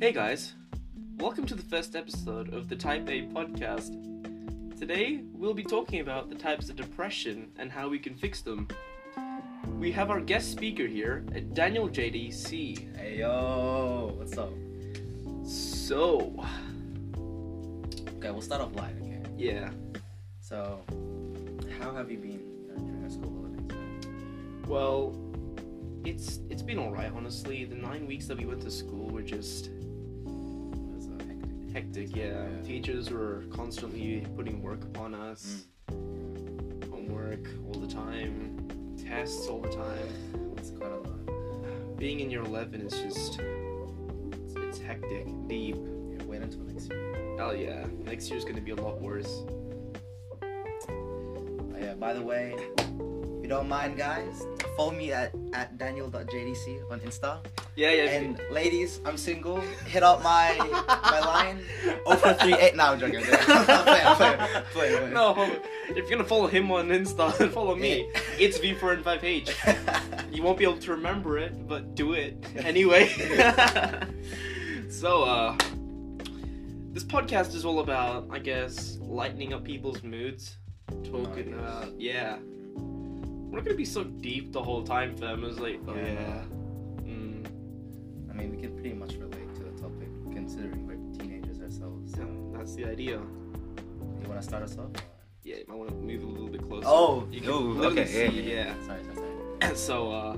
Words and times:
Hey 0.00 0.12
guys, 0.12 0.54
welcome 1.18 1.44
to 1.46 1.54
the 1.54 1.62
first 1.62 1.94
episode 1.94 2.54
of 2.54 2.68
the 2.68 2.76
Type 2.76 3.06
A 3.08 3.22
podcast. 3.26 3.90
Today 4.78 5.20
we'll 5.34 5.52
be 5.54 5.62
talking 5.62 6.00
about 6.00 6.28
the 6.30 6.34
types 6.34 6.70
of 6.70 6.76
depression 6.76 7.48
and 7.58 7.70
how 7.70 7.88
we 7.88 7.98
can 7.98 8.14
fix 8.14 8.40
them. 8.40 8.66
We 9.78 9.92
have 9.92 10.10
our 10.10 10.20
guest 10.20 10.50
speaker 10.52 10.86
here, 10.86 11.20
Daniel 11.52 11.88
JDC. 11.88 12.96
Hey 12.96 13.18
yo, 13.18 14.14
what's 14.16 14.36
up? 14.38 14.52
So, 15.44 16.32
Okay, 18.16 18.30
we'll 18.30 18.40
start 18.42 18.60
off 18.62 18.74
live 18.74 18.96
okay? 19.02 19.20
yeah, 19.36 19.70
So, 20.40 20.80
how 21.78 21.92
have 21.94 22.10
you 22.10 22.18
been 22.18 22.40
during 22.66 23.00
your 23.00 23.10
school 23.10 23.32
holidays? 23.34 24.08
well, 24.66 25.14
it's 26.04 26.40
it's 26.48 26.62
been 26.62 26.78
alright 26.78 27.12
honestly. 27.14 27.64
The 27.66 27.74
nine 27.76 28.06
weeks 28.06 28.26
that 28.26 28.38
we 28.38 28.46
went 28.46 28.62
to 28.62 28.70
school 28.70 29.10
were 29.10 29.20
just 29.22 29.68
uh, 29.68 29.70
hectic. 31.72 32.14
Yeah, 32.14 32.24
Yeah. 32.48 32.62
teachers 32.62 33.10
were 33.10 33.44
constantly 33.50 34.26
putting 34.36 34.62
work 34.62 34.82
upon 34.84 35.14
us, 35.14 35.64
mm. 35.90 36.90
homework 36.90 37.46
all 37.66 37.80
the 37.80 37.86
time, 37.86 38.68
tests 38.96 39.46
all 39.48 39.60
the 39.60 39.68
time. 39.70 40.08
It's 40.56 40.70
quite 40.70 40.90
a 40.92 40.96
lot. 40.96 41.06
being 41.98 42.20
in 42.20 42.30
year 42.30 42.42
11 42.42 42.80
is 42.80 42.92
just 43.00 43.40
it's, 44.32 44.54
it's 44.56 44.78
hectic 44.78 45.26
deep 45.48 45.76
Yeah, 45.76 46.24
wait 46.24 46.40
until 46.40 46.60
next 46.62 46.90
year. 46.90 47.36
oh 47.38 47.50
yeah 47.52 47.84
next 48.06 48.30
year's 48.30 48.42
gonna 48.44 48.60
be 48.62 48.70
a 48.70 48.76
lot 48.76 49.00
worse 49.00 49.42
Oh, 50.42 51.76
yeah, 51.78 51.94
by 51.94 52.12
the 52.14 52.22
way, 52.22 52.54
don't 53.50 53.68
mind, 53.68 53.96
guys, 53.98 54.46
follow 54.76 54.92
me 54.92 55.12
at, 55.12 55.34
at 55.52 55.76
daniel.jdc 55.76 56.90
on 56.90 57.00
Insta. 57.00 57.44
yeah 57.76 57.90
yeah 57.90 58.10
And 58.16 58.40
ladies, 58.50 59.00
I'm 59.04 59.16
single. 59.18 59.60
Hit 59.86 60.02
up 60.02 60.22
my 60.22 60.56
my 60.86 61.20
line. 61.20 61.58
0438. 62.06 62.76
Now 62.76 62.92
I'm 62.92 63.00
joking. 63.00 63.20
I'm 63.26 64.64
playing, 64.72 65.02
I'm 65.04 65.12
no 65.12 65.34
if 65.90 65.96
you're 65.96 66.10
gonna 66.10 66.24
follow 66.24 66.46
him 66.46 66.70
on 66.70 66.88
insta 66.88 67.50
follow 67.58 67.74
me 67.74 68.06
Yeah. 68.14 68.20
it's 68.38 68.58
v4n5h 68.58 70.32
you 70.32 70.40
won't 70.44 70.56
be 70.56 70.62
able 70.64 70.78
to 70.78 70.92
remember 70.92 71.36
it 71.38 71.66
but 71.66 71.96
do 71.96 72.12
it 72.12 72.36
anyway 72.58 73.08
so 74.88 75.24
uh 75.24 75.56
this 76.92 77.02
podcast 77.02 77.54
is 77.56 77.64
all 77.64 77.80
about 77.80 78.28
i 78.30 78.38
guess 78.38 78.98
lightening 79.00 79.52
up 79.52 79.64
people's 79.64 80.02
moods 80.04 80.58
talking 81.10 81.54
about 81.54 81.88
yeah 82.00 82.36
we're 83.50 83.58
not 83.58 83.64
gonna 83.64 83.76
be 83.76 83.84
so 83.84 84.04
deep 84.04 84.52
the 84.52 84.62
whole 84.62 84.82
time 84.82 85.16
fam 85.16 85.44
it's 85.44 85.58
like 85.58 85.80
oh 85.88 85.94
Yeah, 85.94 86.12
yeah 86.12 86.42
mm. 87.02 87.46
I 88.30 88.32
mean, 88.32 88.50
we 88.52 88.56
can 88.62 88.72
pretty 88.74 88.94
much 88.94 89.14
relate 89.14 89.54
to 89.56 89.64
the 89.64 89.72
topic 89.80 90.08
considering 90.32 90.86
we're 90.86 91.18
teenagers 91.18 91.60
ourselves. 91.60 92.14
Yeah, 92.16 92.24
that's 92.56 92.74
the 92.74 92.84
idea. 92.86 93.18
you 93.18 94.28
want 94.28 94.40
to 94.40 94.46
start 94.46 94.62
us 94.62 94.78
off? 94.78 94.90
Yeah, 95.42 95.56
you 95.56 95.64
might 95.68 95.76
want 95.76 95.90
to 95.90 95.96
move 95.96 96.22
a 96.22 96.26
little 96.26 96.48
bit 96.48 96.62
closer. 96.62 96.86
Oh, 96.86 97.26
you 97.30 97.40
can 97.40 97.50
ooh, 97.50 97.84
okay, 97.86 98.00
yeah, 98.00 98.30
see, 98.30 98.42
yeah, 98.42 98.74
Sorry, 98.86 99.02
sorry, 99.02 99.16
sorry. 99.16 99.76
So, 99.76 100.10
uh, 100.10 100.36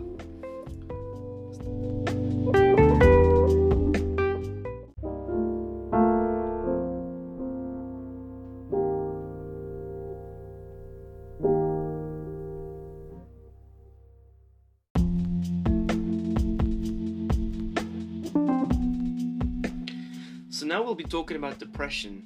be 21.02 21.08
talking 21.08 21.36
about 21.36 21.58
depression. 21.58 22.24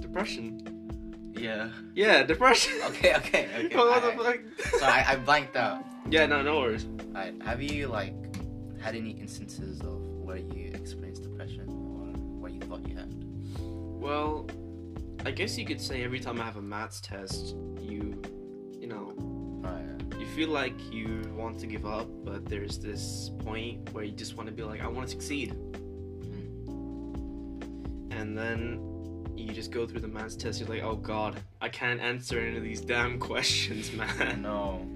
Depression? 0.00 1.32
Yeah. 1.34 1.68
Yeah, 1.94 2.22
depression. 2.22 2.72
Okay, 2.86 3.14
okay, 3.16 3.48
okay. 3.66 3.76
what 3.76 4.02
the 4.02 4.16
alright. 4.18 4.40
fuck? 4.58 4.80
So 4.80 4.86
I, 4.86 5.04
I 5.08 5.16
blanked 5.16 5.56
out. 5.56 5.84
Yeah, 6.08 6.26
no, 6.26 6.42
no 6.42 6.58
worries. 6.60 6.86
Alright, 7.14 7.40
have 7.42 7.62
you 7.62 7.88
like 7.88 8.14
had 8.80 8.94
any 8.94 9.10
instances 9.10 9.80
of 9.80 9.98
where 10.24 10.38
you 10.38 10.70
experienced 10.74 11.22
depression 11.22 11.68
or 11.68 12.06
where 12.40 12.50
you 12.50 12.60
thought 12.60 12.86
you 12.88 12.96
had? 12.96 13.12
Well, 13.58 14.48
I 15.24 15.30
guess 15.30 15.56
you 15.58 15.64
could 15.64 15.80
say 15.80 16.02
every 16.02 16.20
time 16.20 16.40
I 16.40 16.44
have 16.44 16.56
a 16.56 16.62
maths 16.62 17.00
test, 17.00 17.54
you, 17.80 18.20
you 18.80 18.86
know, 18.88 19.14
Oh 19.64 19.76
yeah. 19.78 20.18
you 20.18 20.26
feel 20.34 20.48
like 20.48 20.74
you 20.92 21.32
want 21.36 21.58
to 21.60 21.66
give 21.66 21.86
up, 21.86 22.08
but 22.24 22.44
there's 22.46 22.78
this 22.78 23.30
point 23.40 23.92
where 23.92 24.02
you 24.04 24.12
just 24.12 24.36
want 24.36 24.48
to 24.48 24.54
be 24.54 24.62
like, 24.64 24.80
I 24.82 24.88
want 24.88 25.06
to 25.06 25.10
succeed. 25.10 25.54
And 28.22 28.38
then 28.38 29.26
you 29.36 29.52
just 29.52 29.72
go 29.72 29.84
through 29.84 29.98
the 29.98 30.06
maths 30.06 30.36
test, 30.36 30.60
you're 30.60 30.68
like, 30.68 30.84
oh 30.84 30.94
god, 30.94 31.40
I 31.60 31.68
can't 31.68 32.00
answer 32.00 32.38
any 32.38 32.56
of 32.56 32.62
these 32.62 32.80
damn 32.80 33.18
questions, 33.18 33.90
I 34.00 34.24
man. 34.24 34.42
know. 34.42 34.86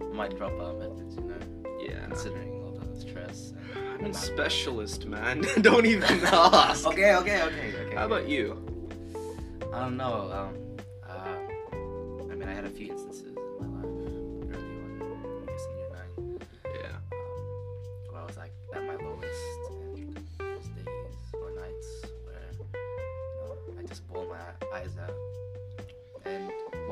I 0.00 0.14
might 0.16 0.34
drop 0.38 0.58
out 0.58 0.78
methods, 0.78 1.16
you 1.16 1.24
know, 1.24 1.36
Yeah. 1.78 2.06
considering 2.06 2.48
all 2.62 2.70
the 2.72 2.98
stress. 2.98 3.52
I'm 3.76 4.06
a 4.06 4.14
specialist, 4.14 5.04
man. 5.04 5.44
Don't 5.60 5.84
even 5.84 6.20
ask. 6.24 6.86
Okay, 6.86 7.14
okay, 7.16 7.42
okay, 7.42 7.74
okay. 7.86 7.94
How 7.94 8.06
about 8.06 8.26
you? 8.30 8.56
I 9.74 9.80
don't 9.80 9.98
know. 9.98 10.30
Um, 10.32 10.76
uh, 11.06 12.32
I 12.32 12.34
mean, 12.34 12.48
I 12.48 12.54
had 12.54 12.64
a 12.64 12.70
few 12.70 12.96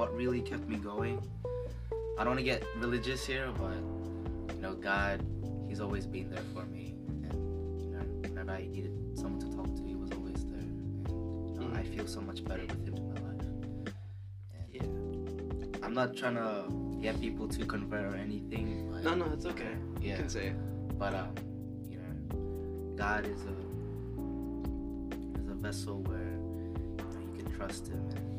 what 0.02 0.12
really 0.16 0.40
kept 0.40 0.68
me 0.68 0.74
going, 0.78 1.16
I 2.18 2.24
don't 2.24 2.34
want 2.34 2.38
to 2.38 2.42
get 2.44 2.64
religious 2.78 3.24
here, 3.24 3.48
but 3.56 3.76
you 4.52 4.60
know, 4.60 4.74
God, 4.74 5.24
He's 5.68 5.78
always 5.80 6.06
been 6.08 6.28
there 6.28 6.42
for 6.52 6.64
me, 6.64 6.96
and 7.22 7.80
you 7.80 7.90
know, 7.92 8.02
whenever 8.28 8.50
I 8.50 8.66
needed 8.66 8.90
someone 9.14 9.38
to 9.48 9.56
talk 9.56 9.72
to, 9.76 9.82
He 9.86 9.94
was 9.94 10.10
always 10.10 10.44
there, 10.46 10.58
and 10.58 11.06
you 11.54 11.60
know, 11.60 11.72
I 11.72 11.84
feel 11.84 12.08
so 12.08 12.20
much 12.20 12.44
better 12.44 12.62
with 12.62 12.84
Him 12.84 12.96
in 12.96 13.14
my 13.14 13.20
life. 13.20 13.46
And 14.58 14.74
Yeah. 14.74 15.86
I'm 15.86 15.94
not 15.94 16.16
trying 16.16 16.34
to 16.34 16.98
get 17.00 17.20
people 17.20 17.46
to 17.46 17.64
convert 17.64 18.04
or 18.12 18.16
anything. 18.16 18.90
But, 18.90 19.04
No, 19.04 19.14
no, 19.14 19.26
it's 19.32 19.46
okay. 19.46 19.76
You 20.00 20.08
Yeah. 20.08 20.16
can 20.16 20.28
say 20.28 20.46
it. 20.48 20.98
But 20.98 21.14
um, 21.14 21.32
you 21.88 21.98
know, 21.98 22.96
God 22.96 23.24
is 23.24 23.40
a 23.44 23.54
is 25.38 25.48
a 25.48 25.54
vessel 25.54 26.02
where 26.02 26.18
you, 26.18 26.96
know, 26.98 27.20
you 27.36 27.44
can 27.44 27.54
trust 27.54 27.86
Him 27.86 28.02
and 28.16 28.31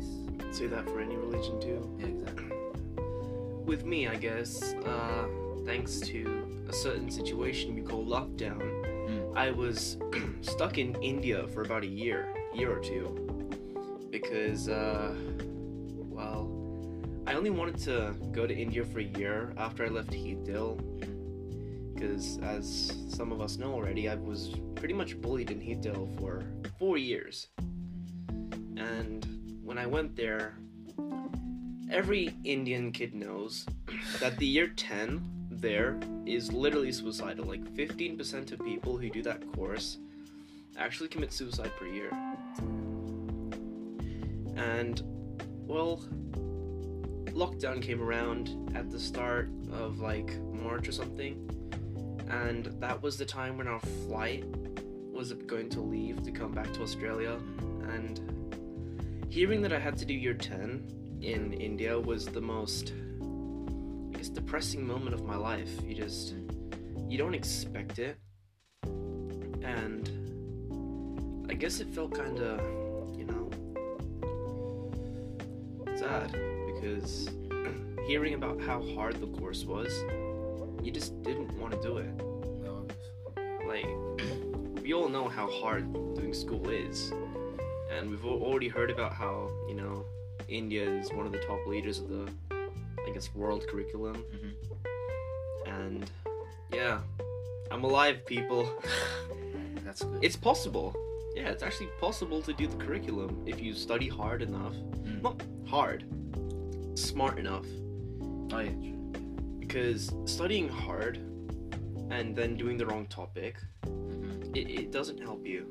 find 0.00 0.38
peace. 0.40 0.58
Say 0.58 0.66
that 0.66 0.84
for 0.88 1.00
any 1.00 1.16
religion 1.16 1.60
too. 1.60 1.96
Yeah, 1.98 2.06
exactly. 2.06 2.46
with 3.64 3.84
me, 3.84 4.08
I 4.08 4.16
guess, 4.16 4.74
uh, 4.84 5.26
thanks 5.64 6.00
to 6.00 6.64
a 6.68 6.72
certain 6.72 7.10
situation 7.10 7.74
we 7.74 7.82
call 7.82 8.04
lockdown, 8.04 8.90
Mm. 9.10 9.36
I 9.36 9.50
was 9.50 9.98
stuck 10.40 10.78
in 10.78 10.94
India 11.02 11.46
for 11.48 11.62
about 11.62 11.82
a 11.82 11.86
year, 11.86 12.28
year 12.54 12.76
or 12.76 12.80
two, 12.80 13.06
because, 14.10 14.68
uh, 14.68 15.14
well, 15.98 16.48
I 17.26 17.34
only 17.34 17.50
wanted 17.50 17.78
to 17.80 18.14
go 18.32 18.46
to 18.46 18.54
India 18.54 18.84
for 18.84 19.00
a 19.00 19.04
year 19.04 19.52
after 19.56 19.84
I 19.84 19.88
left 19.88 20.10
Heathdale, 20.10 20.78
because 21.94 22.38
as 22.38 22.92
some 23.08 23.32
of 23.32 23.40
us 23.40 23.58
know 23.58 23.72
already, 23.72 24.08
I 24.08 24.14
was 24.14 24.54
pretty 24.74 24.94
much 24.94 25.20
bullied 25.20 25.50
in 25.50 25.60
Heathdale 25.60 26.18
for 26.18 26.44
four 26.78 26.98
years, 26.98 27.48
and 28.76 29.26
when 29.70 29.78
I 29.78 29.86
went 29.86 30.16
there, 30.16 30.56
every 31.92 32.34
Indian 32.42 32.90
kid 32.90 33.14
knows 33.14 33.64
that 34.18 34.36
the 34.36 34.44
year 34.44 34.66
10 34.66 35.22
there 35.48 35.96
is 36.26 36.52
literally 36.52 36.90
suicidal. 36.90 37.44
Like 37.44 37.62
15% 37.76 38.50
of 38.50 38.58
people 38.64 38.98
who 38.98 39.08
do 39.08 39.22
that 39.22 39.40
course 39.52 39.98
actually 40.76 41.08
commit 41.08 41.32
suicide 41.32 41.70
per 41.78 41.86
year. 41.86 42.10
And, 44.56 45.02
well, 45.68 45.98
lockdown 47.26 47.80
came 47.80 48.02
around 48.02 48.72
at 48.74 48.90
the 48.90 48.98
start 48.98 49.50
of 49.70 50.00
like 50.00 50.36
March 50.52 50.88
or 50.88 50.92
something. 50.92 51.48
And 52.28 52.74
that 52.80 53.00
was 53.00 53.16
the 53.16 53.24
time 53.24 53.56
when 53.56 53.68
our 53.68 53.80
flight 54.08 54.44
was 55.12 55.32
going 55.32 55.68
to 55.68 55.80
leave 55.80 56.24
to 56.24 56.32
come 56.32 56.50
back 56.50 56.72
to 56.72 56.82
Australia. 56.82 57.38
And 57.94 58.39
hearing 59.30 59.62
that 59.62 59.72
I 59.72 59.78
had 59.78 59.96
to 59.98 60.04
do 60.04 60.12
year 60.12 60.34
10 60.34 61.20
in 61.22 61.52
India 61.54 61.98
was 61.98 62.26
the 62.26 62.40
most, 62.40 62.92
I 64.12 64.18
guess, 64.18 64.28
depressing 64.28 64.86
moment 64.86 65.14
of 65.14 65.24
my 65.24 65.36
life. 65.36 65.70
You 65.82 65.94
just, 65.94 66.34
you 67.08 67.16
don't 67.16 67.34
expect 67.34 67.98
it, 67.98 68.18
and 69.62 70.10
I 71.48 71.54
guess 71.54 71.80
it 71.80 71.88
felt 71.94 72.12
kind 72.14 72.38
of, 72.40 72.60
you 73.16 73.24
know, 73.24 73.50
sad 75.96 76.32
because 76.66 77.30
hearing 78.08 78.34
about 78.34 78.60
how 78.60 78.82
hard 78.94 79.20
the 79.20 79.28
course 79.28 79.64
was 79.64 79.92
you 80.82 80.90
just 80.90 81.22
didn't 81.22 81.56
want 81.58 81.72
to 81.72 81.82
do 81.82 81.98
it. 81.98 82.10
No. 82.62 82.86
Like, 83.66 83.86
we 84.82 84.94
all 84.94 85.08
know 85.08 85.28
how 85.28 85.50
hard 85.50 85.92
doing 86.14 86.32
school 86.32 86.68
is, 86.70 87.12
and 88.00 88.10
we've 88.10 88.24
already 88.24 88.68
heard 88.68 88.90
about 88.90 89.12
how 89.12 89.50
you 89.68 89.74
know 89.74 90.04
India 90.48 90.82
is 90.88 91.12
one 91.12 91.26
of 91.26 91.32
the 91.32 91.38
top 91.40 91.64
leaders 91.66 91.98
of 91.98 92.08
the, 92.08 92.28
I 92.50 93.10
guess, 93.12 93.32
world 93.34 93.66
curriculum, 93.68 94.24
Mhm. 94.34 94.54
and 95.66 96.10
yeah, 96.72 97.00
I'm 97.70 97.84
alive, 97.84 98.24
people. 98.26 98.68
That's 99.84 100.02
good. 100.02 100.24
It's 100.24 100.36
possible. 100.36 100.94
Yeah, 101.34 101.48
it's 101.50 101.62
actually 101.62 101.90
possible 102.00 102.42
to 102.42 102.52
do 102.52 102.66
the 102.66 102.76
curriculum 102.76 103.42
if 103.46 103.60
you 103.60 103.74
study 103.74 104.08
hard 104.08 104.42
enough. 104.42 104.74
Mm. 104.74 105.22
Not 105.22 105.42
hard, 105.66 106.04
smart 106.98 107.38
enough. 107.38 107.66
Oh 108.52 108.58
yeah. 108.58 108.72
Because 109.60 110.12
studying 110.26 110.68
hard 110.68 111.18
and 112.10 112.34
then 112.34 112.56
doing 112.56 112.76
the 112.76 112.86
wrong 112.86 113.06
topic, 113.06 113.56
Mhm. 113.86 114.56
it, 114.56 114.68
it 114.70 114.90
doesn't 114.90 115.20
help 115.20 115.46
you. 115.46 115.66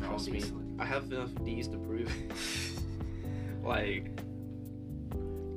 No, 0.00 0.06
Trust 0.08 0.30
me. 0.30 0.42
I 0.78 0.84
have 0.84 1.10
enough 1.10 1.30
D's 1.44 1.66
to 1.68 1.78
prove. 1.78 2.08
It. 2.08 2.32
like, 3.64 4.10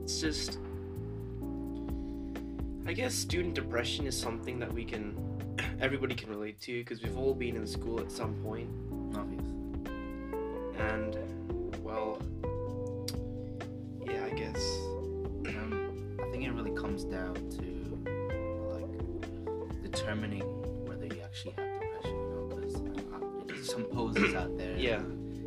it's 0.04 0.20
just. 0.20 0.58
I 2.88 2.94
guess 2.94 3.14
student 3.14 3.54
depression 3.54 4.08
is 4.08 4.18
something 4.20 4.60
that 4.60 4.74
we 4.74 4.84
can. 4.84 5.16
Everybody 5.82 6.16
can 6.16 6.30
relate 6.30 6.60
to 6.62 6.80
because 6.80 7.04
we've 7.04 7.18
all 7.18 7.36
been 7.36 7.56
in 7.56 7.68
school 7.68 8.00
at 8.00 8.12
some 8.12 8.34
point. 8.42 8.70
Obvious. 9.16 9.44
And, 10.80 11.18
well. 11.84 12.20
Yeah, 14.04 14.26
I 14.26 14.30
guess. 14.32 14.78
Um, 15.48 16.18
I 16.20 16.32
think 16.32 16.46
it 16.46 16.52
really 16.54 16.72
comes 16.72 17.04
down 17.04 17.36
to 17.36 17.72
like 18.74 19.84
determining 19.84 20.42
whether 20.88 21.06
you 21.06 21.22
actually 21.22 21.54
have 21.58 21.80
depression. 21.80 22.16
You 22.16 22.30
know, 22.30 23.36
because 23.46 23.70
uh, 23.70 23.72
some 23.72 23.84
poses 23.84 24.34
out 24.34 24.58
there 24.58 24.71
Yeah. 24.82 25.02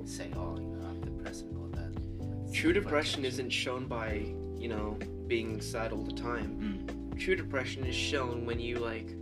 say, 0.04 0.30
"Oh, 0.36 0.56
you 0.58 0.66
know, 0.66 0.86
I'm 0.86 1.00
depressed 1.00 1.46
and 1.46 1.56
all 1.56 1.68
that." 1.72 2.52
True 2.52 2.72
depression 2.72 3.24
isn't 3.24 3.50
shown 3.50 3.86
by, 3.86 4.26
you 4.56 4.68
know, 4.68 4.98
being 5.26 5.60
sad 5.60 5.92
all 5.92 6.02
the 6.02 6.12
time. 6.12 6.86
Mm. 6.88 7.18
True 7.18 7.34
depression 7.34 7.84
is 7.84 7.94
shown 7.94 8.44
when 8.46 8.60
you 8.60 8.76
like 8.76 9.14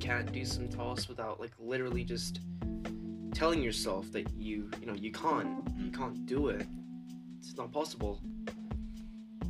can't 0.00 0.30
do 0.32 0.44
some 0.44 0.68
tasks 0.68 1.08
without 1.08 1.40
like 1.40 1.52
literally 1.58 2.04
just 2.04 2.40
telling 3.34 3.62
yourself 3.62 4.10
that 4.12 4.32
you 4.36 4.70
you 4.80 4.86
know 4.86 4.94
you 4.94 5.12
can't 5.12 5.68
you 5.76 5.90
can't 5.90 6.24
do 6.26 6.48
it. 6.48 6.66
It's 7.38 7.56
not 7.56 7.72
possible. 7.72 8.20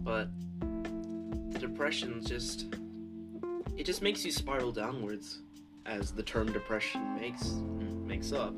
But 0.03 0.31
the 1.51 1.59
depression 1.59 2.25
just 2.25 2.75
it 3.77 3.85
just 3.85 4.03
makes 4.03 4.25
you 4.25 4.33
spiral 4.33 4.73
downwards 4.73 5.43
as 5.87 6.11
the 6.13 6.23
term 6.23 6.53
depression 6.53 7.15
makes 7.21 7.53
makes 8.07 8.33
up. 8.33 8.55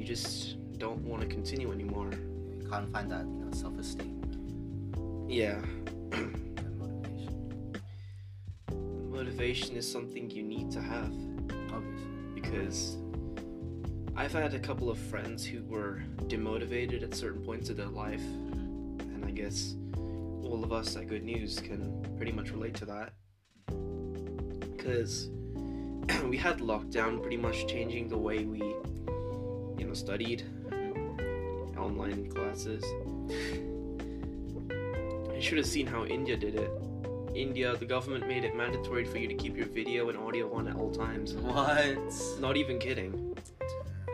You 0.00 0.06
just 0.06 0.56
don't 0.78 1.02
want 1.02 1.20
to 1.20 1.28
continue 1.28 1.70
anymore. 1.72 2.10
You 2.58 2.66
can't 2.70 2.90
find 2.90 3.10
that, 3.10 3.26
you 3.26 3.44
know, 3.44 3.52
self-esteem 3.52 5.26
Yeah. 5.28 5.60
motivation. 6.78 7.76
Motivation 9.10 9.76
is 9.76 9.90
something 9.90 10.30
you 10.30 10.42
need 10.42 10.70
to 10.70 10.80
have. 10.80 11.12
Obviously. 11.70 12.08
because 12.34 12.96
I've 14.16 14.32
had 14.32 14.54
a 14.54 14.58
couple 14.58 14.88
of 14.88 14.96
friends 14.96 15.44
who 15.44 15.62
were 15.64 16.02
demotivated 16.28 17.02
at 17.02 17.14
certain 17.14 17.42
points 17.44 17.68
of 17.68 17.76
their 17.76 17.88
life, 17.88 18.22
and 18.22 19.22
I 19.26 19.30
guess 19.32 19.76
all 20.42 20.64
of 20.64 20.72
us 20.72 20.96
at 20.96 21.08
Good 21.08 21.24
News 21.24 21.60
can 21.60 22.02
pretty 22.16 22.32
much 22.32 22.52
relate 22.52 22.74
to 22.76 22.86
that. 22.86 23.12
Because 24.76 25.28
we 26.24 26.38
had 26.38 26.60
lockdown 26.60 27.20
pretty 27.20 27.36
much 27.36 27.66
changing 27.66 28.08
the 28.08 28.16
way 28.18 28.44
we, 28.44 28.60
studied 29.94 30.44
online 31.76 32.30
classes. 32.30 32.84
I 35.34 35.40
should 35.40 35.58
have 35.58 35.66
seen 35.66 35.86
how 35.86 36.04
India 36.04 36.36
did 36.36 36.54
it. 36.54 36.70
India, 37.34 37.76
the 37.76 37.86
government 37.86 38.26
made 38.26 38.44
it 38.44 38.56
mandatory 38.56 39.04
for 39.04 39.18
you 39.18 39.28
to 39.28 39.34
keep 39.34 39.56
your 39.56 39.66
video 39.66 40.08
and 40.08 40.18
audio 40.18 40.52
on 40.52 40.68
at 40.68 40.76
all 40.76 40.90
times. 40.90 41.34
What? 41.34 42.12
Not 42.40 42.56
even 42.56 42.78
kidding. 42.78 43.36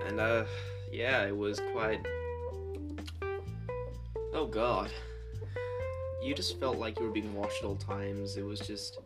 And 0.07 0.21
uh 0.21 0.45
yeah, 0.93 1.25
it 1.27 1.37
was 1.37 1.61
quite 1.73 2.07
Oh 4.33 4.47
god. 4.47 4.91
You 6.23 6.35
just 6.35 6.59
felt 6.61 6.77
like 6.77 6.99
you 6.99 7.07
were 7.07 7.13
being 7.13 7.35
watched 7.35 7.63
at 7.63 7.65
all 7.65 7.77
times. 7.77 8.37
It 8.37 8.45
was 8.45 8.61
just 8.61 8.99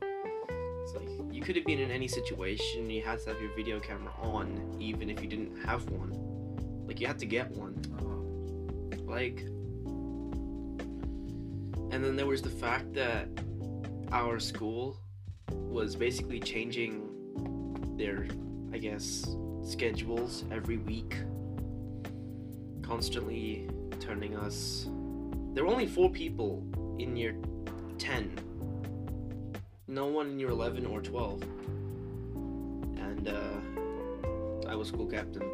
it's 0.82 0.94
like 0.94 1.08
you 1.32 1.42
could 1.42 1.56
have 1.56 1.64
been 1.64 1.78
in 1.78 1.90
any 1.90 2.08
situation, 2.08 2.90
you 2.90 3.02
had 3.02 3.20
to 3.20 3.30
have 3.30 3.40
your 3.40 3.54
video 3.54 3.78
camera 3.78 4.12
on, 4.22 4.76
even 4.80 5.08
if 5.08 5.22
you 5.22 5.28
didn't 5.28 5.56
have 5.64 5.88
one. 5.90 6.29
Like 6.90 7.00
you 7.00 7.06
had 7.06 7.20
to 7.20 7.26
get 7.26 7.48
one. 7.52 7.76
Like 9.06 9.42
and 11.92 12.04
then 12.04 12.16
there 12.16 12.26
was 12.26 12.42
the 12.42 12.50
fact 12.50 12.92
that 12.94 13.28
our 14.10 14.40
school 14.40 14.98
was 15.52 15.94
basically 15.94 16.40
changing 16.40 17.06
their 17.96 18.26
I 18.72 18.78
guess 18.78 19.36
schedules 19.62 20.42
every 20.50 20.78
week. 20.78 21.14
Constantly 22.82 23.68
turning 24.00 24.36
us 24.36 24.88
there 25.54 25.62
were 25.62 25.70
only 25.70 25.86
four 25.86 26.10
people 26.10 26.66
in 26.98 27.14
year 27.16 27.36
ten. 27.98 28.36
No 29.86 30.06
one 30.06 30.30
in 30.30 30.40
year 30.40 30.50
eleven 30.50 30.84
or 30.86 31.00
twelve. 31.00 31.40
And 32.96 33.28
uh 33.28 34.68
I 34.68 34.74
was 34.74 34.88
school 34.88 35.06
captain. 35.06 35.48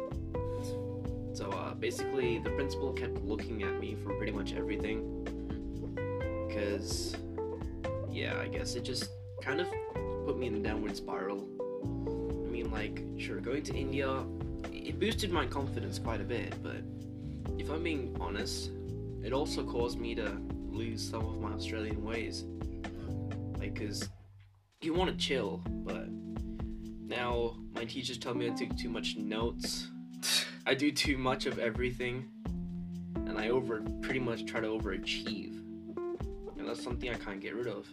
So 1.37 1.51
uh, 1.51 1.75
basically, 1.75 2.39
the 2.39 2.49
principal 2.49 2.91
kept 2.93 3.21
looking 3.21 3.61
at 3.61 3.79
me 3.79 3.95
for 4.03 4.11
pretty 4.15 4.31
much 4.31 4.55
everything. 4.55 5.23
Because, 6.47 7.15
yeah, 8.09 8.39
I 8.39 8.47
guess 8.47 8.73
it 8.73 8.81
just 8.81 9.11
kind 9.39 9.61
of 9.61 9.67
put 10.25 10.39
me 10.39 10.47
in 10.47 10.55
a 10.55 10.59
downward 10.59 10.97
spiral. 10.97 11.47
I 12.07 12.49
mean, 12.49 12.71
like, 12.71 13.03
sure, 13.19 13.39
going 13.39 13.61
to 13.65 13.75
India, 13.75 14.23
it 14.73 14.99
boosted 14.99 15.31
my 15.31 15.45
confidence 15.45 15.99
quite 15.99 16.21
a 16.21 16.23
bit, 16.23 16.55
but 16.63 16.81
if 17.59 17.69
I'm 17.69 17.83
being 17.83 18.17
honest, 18.19 18.71
it 19.23 19.31
also 19.31 19.63
caused 19.63 19.99
me 19.99 20.15
to 20.15 20.41
lose 20.71 21.07
some 21.07 21.23
of 21.23 21.39
my 21.39 21.51
Australian 21.51 22.03
ways. 22.03 22.45
Like, 23.59 23.75
because 23.75 24.09
you 24.81 24.95
want 24.95 25.11
to 25.11 25.17
chill, 25.17 25.61
but 25.67 26.07
now 27.05 27.57
my 27.75 27.85
teachers 27.85 28.17
tell 28.17 28.33
me 28.33 28.47
I 28.47 28.55
took 28.55 28.75
too 28.75 28.89
much 28.89 29.17
notes. 29.17 29.91
I 30.67 30.73
do 30.73 30.91
too 30.91 31.17
much 31.17 31.45
of 31.45 31.59
everything, 31.59 32.29
and 33.15 33.39
I 33.39 33.47
over 33.47 33.81
pretty 34.01 34.19
much 34.19 34.45
try 34.45 34.59
to 34.59 34.67
overachieve, 34.67 35.55
and 36.57 36.67
that's 36.67 36.83
something 36.83 37.09
I 37.09 37.13
can't 37.13 37.39
get 37.39 37.55
rid 37.55 37.67
of. 37.67 37.87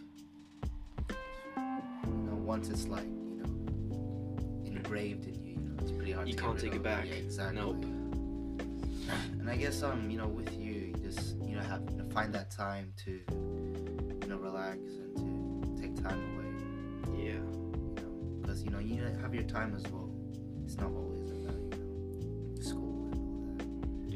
You 1.07 2.11
know, 2.11 2.35
once 2.35 2.67
it's 2.67 2.85
like, 2.89 3.05
you 3.05 3.41
know, 3.41 4.65
engraved 4.65 5.25
in 5.25 5.35
you, 5.35 5.51
you 5.53 5.69
know, 5.69 5.75
it's 5.81 5.91
pretty 5.91 6.11
hard 6.11 6.25
to 6.27 6.31
You 6.33 6.37
can't 6.37 6.59
take 6.59 6.75
it 6.75 6.83
back. 6.83 7.05
Yeah, 7.07 7.13
exactly. 7.13 7.61
Nope. 7.61 7.85
And 9.39 9.49
I 9.49 9.55
guess 9.55 9.81
um, 9.81 10.09
you 10.09 10.17
know, 10.17 10.27
with 10.27 10.51
you, 10.59 10.73
you 10.73 10.95
just 10.95 11.37
you 11.45 11.55
know 11.55 11.61
have 11.61 11.81
you 11.91 11.97
know, 11.97 12.09
find 12.09 12.33
that 12.33 12.51
time 12.51 12.91
to 13.05 13.11
you 13.11 14.27
know 14.27 14.35
relax 14.37 14.79
and 15.15 15.77
to 15.77 15.81
take 15.81 15.95
time 16.03 16.19
away. 16.33 17.23
Yeah, 17.23 17.33
You 17.33 17.95
know, 17.95 18.39
because 18.41 18.63
you 18.63 18.71
know 18.71 18.79
you 18.79 19.01
have 19.21 19.33
your 19.33 19.43
time 19.43 19.75
as 19.75 19.83
well. 19.91 20.09
It's 20.65 20.75
not 20.75 20.87
always 20.87 21.14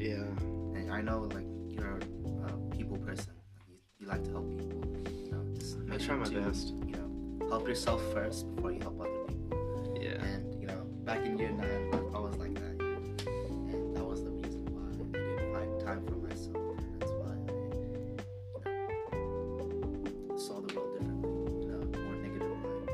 yeah. 0.09 0.77
And 0.77 0.91
I 0.91 1.01
know 1.01 1.29
like 1.35 1.45
you're 1.67 1.97
a 1.97 2.75
people 2.75 2.97
person. 2.97 3.33
Like, 3.55 3.67
you, 3.69 3.75
you 3.99 4.07
like 4.07 4.23
to 4.23 4.31
help 4.31 4.49
people. 4.57 4.81
You 5.25 5.31
know, 5.31 5.43
just 5.55 5.77
I 5.91 5.97
try 5.97 6.15
my 6.15 6.25
to, 6.25 6.41
best. 6.41 6.73
You 6.85 6.95
know, 6.95 7.47
help 7.49 7.67
yourself 7.67 8.01
first 8.13 8.53
before 8.55 8.71
you 8.71 8.81
help 8.81 8.99
other 8.99 9.23
people. 9.27 9.99
yeah. 10.01 10.23
And 10.23 10.59
you 10.59 10.67
know, 10.67 10.81
back 11.05 11.25
in 11.25 11.37
year 11.37 11.51
nine, 11.51 11.93
I 12.15 12.19
was 12.19 12.35
like 12.37 12.55
that, 12.55 12.81
and 12.81 13.95
that 13.95 14.03
was 14.03 14.23
the 14.23 14.31
reason 14.31 14.65
why 14.73 14.81
I 14.89 14.93
didn't 15.11 15.53
find 15.53 15.79
time 15.85 16.01
for 16.07 16.15
myself. 16.15 16.77
And 16.79 17.01
that's 17.01 17.11
why 17.11 17.29
I, 17.29 18.69
you 19.13 19.81
know, 20.27 20.37
saw 20.37 20.59
the 20.59 20.73
world 20.73 20.91
differently, 20.97 21.31
in 21.63 21.69
a 21.71 21.97
more 21.99 22.15
negative 22.15 22.57
light. 22.65 22.89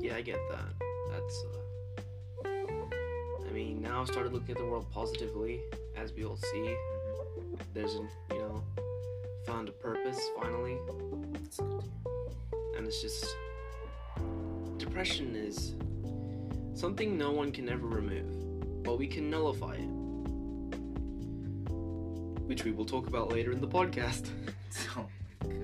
Yeah, 0.00 0.14
I 0.16 0.22
get 0.22 0.38
that. 0.52 0.70
That's. 1.10 1.44
Uh, 1.44 1.58
I 3.48 3.50
mean, 3.50 3.80
now 3.80 4.02
I've 4.02 4.08
started 4.08 4.32
looking 4.32 4.50
at 4.50 4.58
the 4.58 4.66
world 4.66 4.86
positively, 4.92 5.62
as 6.00 6.12
we 6.12 6.24
all 6.24 6.36
see. 6.36 6.76
There's 7.74 7.94
an, 7.94 8.08
you 8.30 8.38
know, 8.38 8.62
found 9.46 9.68
a 9.68 9.72
purpose 9.72 10.20
finally, 10.40 10.78
and 12.76 12.86
it's 12.86 13.02
just 13.02 13.26
depression 14.78 15.34
is 15.34 15.74
something 16.74 17.18
no 17.18 17.32
one 17.32 17.50
can 17.50 17.68
ever 17.68 17.86
remove, 17.86 18.82
but 18.84 18.98
we 18.98 19.06
can 19.06 19.28
nullify 19.28 19.74
it, 19.74 19.88
which 22.46 22.64
we 22.64 22.70
will 22.72 22.84
talk 22.86 23.06
about 23.08 23.32
later 23.32 23.52
in 23.52 23.60
the 23.60 23.68
podcast. 23.68 24.28
Oh 24.96 25.06
my 25.44 25.54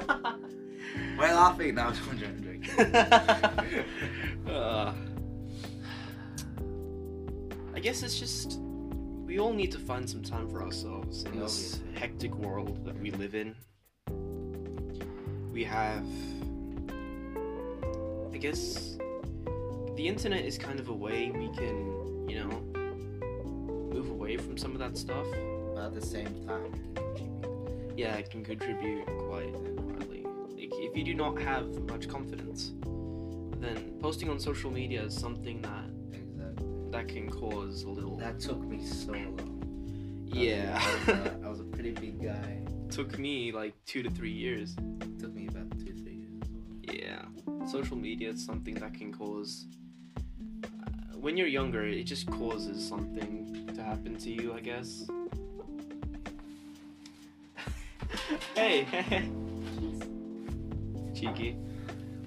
god. 0.00 0.40
Why 1.16 1.32
laughing? 1.32 1.76
No, 1.76 1.82
I'm 1.82 1.94
joking. 2.18 2.24
I'm 2.24 2.42
joking. 2.42 2.94
uh, 4.52 4.92
I 7.74 7.80
guess 7.80 8.02
it's 8.02 8.18
just 8.18 8.58
we 9.34 9.40
all 9.40 9.52
need 9.52 9.72
to 9.72 9.80
find 9.80 10.08
some 10.08 10.22
time 10.22 10.48
for 10.48 10.62
ourselves 10.62 11.24
in 11.24 11.40
this 11.40 11.80
hectic 11.96 12.32
world 12.36 12.84
that 12.84 12.96
we 13.00 13.10
live 13.10 13.34
in. 13.34 13.52
We 15.52 15.64
have, 15.64 16.06
I 18.32 18.36
guess, 18.36 18.96
the 19.96 20.06
internet 20.06 20.44
is 20.44 20.56
kind 20.56 20.78
of 20.78 20.88
a 20.88 20.92
way 20.92 21.32
we 21.32 21.48
can, 21.48 22.28
you 22.28 22.44
know, 22.44 22.60
move 23.92 24.08
away 24.08 24.36
from 24.36 24.56
some 24.56 24.70
of 24.70 24.78
that 24.78 24.96
stuff. 24.96 25.26
But 25.74 25.86
at 25.86 25.94
the 25.94 26.06
same 26.06 26.46
time, 26.46 26.70
we 26.94 27.18
can 27.18 27.40
contribute. 27.42 27.98
Yeah, 27.98 28.14
it 28.14 28.30
can 28.30 28.44
contribute 28.44 29.04
quite 29.04 29.52
quietly. 29.52 30.24
Like, 30.54 30.70
if 30.74 30.96
you 30.96 31.02
do 31.02 31.14
not 31.14 31.40
have 31.40 31.66
much 31.90 32.08
confidence, 32.08 32.70
then 33.58 33.94
posting 34.00 34.30
on 34.30 34.38
social 34.38 34.70
media 34.70 35.02
is 35.02 35.12
something 35.12 35.60
that. 35.62 35.83
That 36.94 37.08
can 37.08 37.28
cause 37.28 37.82
a 37.82 37.90
little. 37.90 38.16
That 38.18 38.38
took 38.38 38.62
me 38.64 38.84
so 38.84 39.10
long. 39.10 40.22
yeah, 40.26 40.80
I 40.80 40.94
was, 40.94 41.08
a, 41.08 41.40
I 41.44 41.48
was 41.48 41.60
a 41.60 41.64
pretty 41.64 41.90
big 41.90 42.22
guy. 42.22 42.60
took 42.88 43.18
me 43.18 43.50
like 43.50 43.74
two 43.84 44.04
to 44.04 44.10
three 44.10 44.30
years. 44.30 44.76
It 45.00 45.18
took 45.18 45.34
me 45.34 45.48
about 45.48 45.72
two, 45.72 45.92
three 45.92 46.22
years. 46.22 46.44
Yeah, 46.82 47.24
social 47.66 47.96
media 47.96 48.30
is 48.30 48.44
something 48.44 48.74
that 48.76 48.94
can 48.94 49.12
cause. 49.12 49.66
Uh, 50.62 51.18
when 51.18 51.36
you're 51.36 51.48
younger, 51.48 51.84
it 51.84 52.04
just 52.04 52.30
causes 52.30 52.86
something 52.86 53.68
to 53.74 53.82
happen 53.82 54.16
to 54.16 54.30
you, 54.30 54.54
I 54.54 54.60
guess. 54.60 55.08
hey, 58.54 58.86
cheeky. 61.12 61.56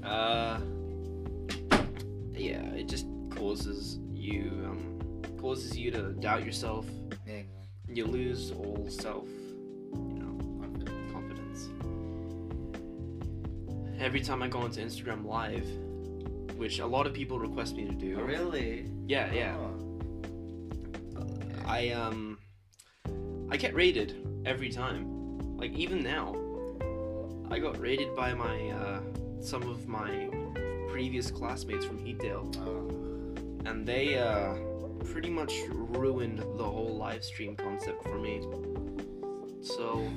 Uh, 0.03 0.59
yeah, 2.33 2.63
it 2.75 2.89
just 2.89 3.05
causes 3.29 3.99
you 4.27 4.51
um, 4.65 5.21
causes 5.39 5.77
you 5.77 5.89
to 5.91 6.11
doubt 6.13 6.43
yourself. 6.45 6.85
Yeah, 7.25 7.41
You 7.87 8.05
lose 8.05 8.51
all 8.51 8.85
self, 8.89 9.27
you 9.93 10.19
know, 10.19 10.37
confident. 10.61 11.11
confidence. 11.13 11.69
Every 13.99 14.21
time 14.21 14.43
I 14.43 14.47
go 14.47 14.65
into 14.65 14.81
Instagram 14.81 15.25
Live, 15.25 15.67
which 16.57 16.79
a 16.79 16.85
lot 16.85 17.07
of 17.07 17.13
people 17.13 17.39
request 17.39 17.75
me 17.75 17.85
to 17.85 17.93
do. 17.93 18.17
Oh, 18.19 18.23
really? 18.23 18.85
Yeah, 19.07 19.31
yeah. 19.33 19.55
Oh. 19.57 19.73
I 21.65 21.89
um 21.89 22.37
I 23.49 23.57
get 23.57 23.73
rated 23.73 24.15
every 24.45 24.69
time. 24.69 25.57
Like 25.57 25.71
even 25.73 26.03
now. 26.03 26.35
I 27.49 27.59
got 27.59 27.79
rated 27.79 28.13
by 28.15 28.33
my 28.33 28.69
uh 28.69 28.99
some 29.41 29.63
of 29.63 29.87
my 29.87 30.29
previous 30.89 31.31
classmates 31.31 31.85
from 31.85 31.97
Heathdale 31.99 32.55
Oh. 32.67 32.86
And 33.67 33.85
they 33.85 34.17
uh 34.17 34.53
pretty 35.11 35.29
much 35.29 35.53
ruined 35.69 36.39
the 36.39 36.63
whole 36.63 36.95
live 36.97 37.23
stream 37.23 37.55
concept 37.55 38.01
for 38.03 38.17
me. 38.17 38.41
So 39.61 40.07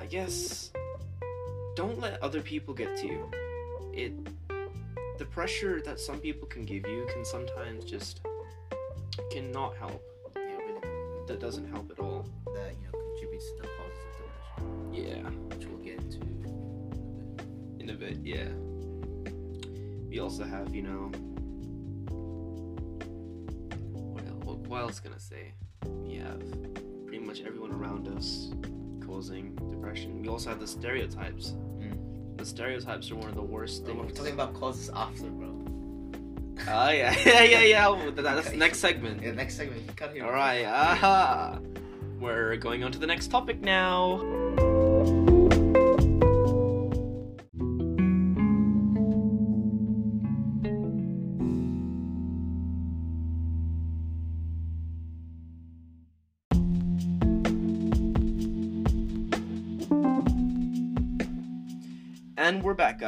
I 0.00 0.06
guess 0.06 0.70
don't 1.76 1.98
let 2.00 2.22
other 2.22 2.40
people 2.40 2.72
get 2.74 2.96
to 2.98 3.06
you. 3.06 3.30
It 3.92 4.12
the 5.18 5.24
pressure 5.26 5.80
that 5.82 6.00
some 6.00 6.18
people 6.18 6.46
can 6.48 6.64
give 6.64 6.86
you 6.86 7.06
can 7.12 7.24
sometimes 7.24 7.84
just 7.84 8.20
cannot 9.30 9.76
help. 9.76 10.02
Yeah, 10.36 10.56
really. 10.66 10.80
That 11.28 11.40
doesn't 11.40 11.68
help 11.70 11.90
at 11.90 11.98
all. 12.00 12.26
That 12.54 12.72
you 12.80 12.86
know 12.86 12.98
contributes 13.10 13.46
to 13.52 13.62
the 13.62 13.68
causes 13.78 14.04
of 14.10 14.14
depression, 14.26 14.94
Yeah, 14.94 15.30
which 15.54 15.66
we'll 15.66 15.84
get 15.84 15.98
into. 16.00 16.20
in 16.20 16.30
a 16.30 16.42
bit. 16.44 17.80
in 17.80 17.90
a 17.90 17.94
bit, 17.94 18.18
yeah. 18.24 18.48
We 20.08 20.20
also 20.20 20.44
have, 20.44 20.72
you 20.74 20.82
know, 20.82 21.10
else, 24.84 25.02
what, 25.02 25.10
what 25.10 25.18
else 25.18 25.28
can 25.28 25.36
I 25.36 25.40
say? 25.40 25.52
We 26.04 26.16
have 26.16 27.06
pretty 27.06 27.24
much 27.24 27.42
everyone 27.42 27.72
around 27.72 28.08
us 28.16 28.52
causing 29.06 29.54
depression. 29.70 30.20
We 30.22 30.28
also 30.28 30.50
have 30.50 30.60
the 30.60 30.66
stereotypes. 30.66 31.54
Mm. 31.78 32.38
The 32.38 32.46
stereotypes 32.46 33.10
are 33.10 33.16
one 33.16 33.28
of 33.28 33.34
the 33.34 33.42
worst 33.42 33.84
things. 33.84 33.98
we're 33.98 34.10
talking 34.10 34.34
about 34.34 34.54
causes 34.54 34.90
after, 34.94 35.24
bro. 35.24 35.54
Ah, 36.68 36.90
yeah, 36.90 37.14
yeah, 37.26 37.42
yeah, 37.42 37.60
yeah. 37.60 38.10
That's 38.14 38.50
the 38.50 38.56
next 38.56 38.78
segment. 38.78 39.22
Yeah, 39.22 39.32
next 39.32 39.56
segment. 39.56 39.82
You 39.86 39.92
cut 39.94 40.12
here. 40.12 40.24
All 40.24 40.32
right. 40.32 40.64
Aha. 40.64 41.58
We're 42.20 42.56
going 42.56 42.84
on 42.84 42.92
to 42.92 42.98
the 42.98 43.06
next 43.06 43.28
topic 43.28 43.60
now. 43.60 44.63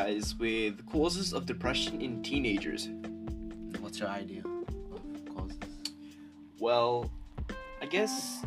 Guys, 0.06 0.36
with 0.36 0.86
causes 0.86 1.32
of 1.32 1.46
depression 1.46 2.00
in 2.00 2.22
teenagers. 2.22 2.88
What's 3.80 3.98
your 3.98 4.08
idea 4.08 4.42
of 4.94 5.34
causes? 5.34 5.58
Well, 6.60 7.10
I 7.82 7.86
guess 7.86 8.44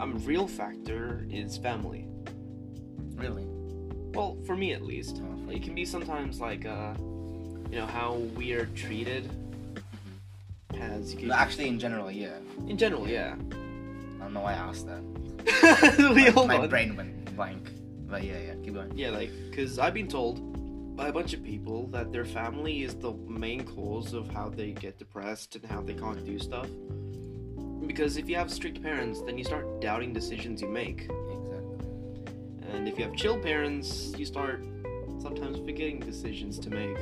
a 0.00 0.06
real 0.06 0.46
factor 0.46 1.26
is 1.30 1.56
family. 1.56 2.06
Really? 3.14 3.46
Well, 4.12 4.36
for 4.44 4.54
me 4.54 4.74
at 4.74 4.82
least. 4.82 5.22
Oh, 5.24 5.50
It 5.50 5.62
can 5.62 5.74
be 5.74 5.86
sometimes 5.86 6.40
like, 6.40 6.66
uh, 6.66 6.92
you 7.70 7.78
know, 7.78 7.86
how 7.86 8.16
we 8.36 8.52
are 8.52 8.66
treated. 8.66 9.30
As 10.78 11.14
you 11.14 11.28
No, 11.28 11.34
actually, 11.34 11.68
in 11.68 11.78
general, 11.78 12.10
yeah. 12.10 12.36
in 12.66 12.76
general, 12.76 13.08
yeah. 13.08 13.34
I 13.34 14.24
don't 14.24 14.34
know 14.34 14.40
why 14.40 14.52
I 14.52 14.56
asked 14.56 14.86
that. 14.86 15.02
my, 16.46 16.58
my 16.58 16.66
brain 16.66 16.94
went 16.96 17.34
blank. 17.34 17.70
But 18.10 18.24
yeah, 18.24 18.38
yeah. 18.38 18.54
Keep 18.62 18.74
going. 18.74 18.96
Yeah, 18.96 19.10
like, 19.10 19.30
because 19.48 19.78
I've 19.78 19.94
been 19.94 20.08
told 20.08 20.57
by 20.98 21.06
a 21.06 21.12
bunch 21.12 21.32
of 21.32 21.44
people 21.44 21.86
that 21.86 22.10
their 22.10 22.24
family 22.24 22.82
is 22.82 22.96
the 22.96 23.12
main 23.28 23.64
cause 23.64 24.14
of 24.14 24.28
how 24.30 24.48
they 24.48 24.72
get 24.72 24.98
depressed 24.98 25.54
and 25.54 25.64
how 25.64 25.80
they 25.80 25.94
can't 25.94 26.24
do 26.24 26.40
stuff. 26.40 26.66
Because 27.86 28.16
if 28.16 28.28
you 28.28 28.34
have 28.34 28.50
strict 28.50 28.82
parents, 28.82 29.22
then 29.22 29.38
you 29.38 29.44
start 29.44 29.80
doubting 29.80 30.12
decisions 30.12 30.60
you 30.60 30.68
make. 30.68 31.02
Exactly. 31.02 31.78
And 32.72 32.88
if 32.88 32.98
you 32.98 33.04
have 33.04 33.14
chill 33.14 33.38
parents, 33.38 34.12
you 34.18 34.26
start 34.26 34.64
sometimes 35.22 35.58
forgetting 35.58 36.00
decisions 36.00 36.58
to 36.58 36.68
make. 36.68 36.98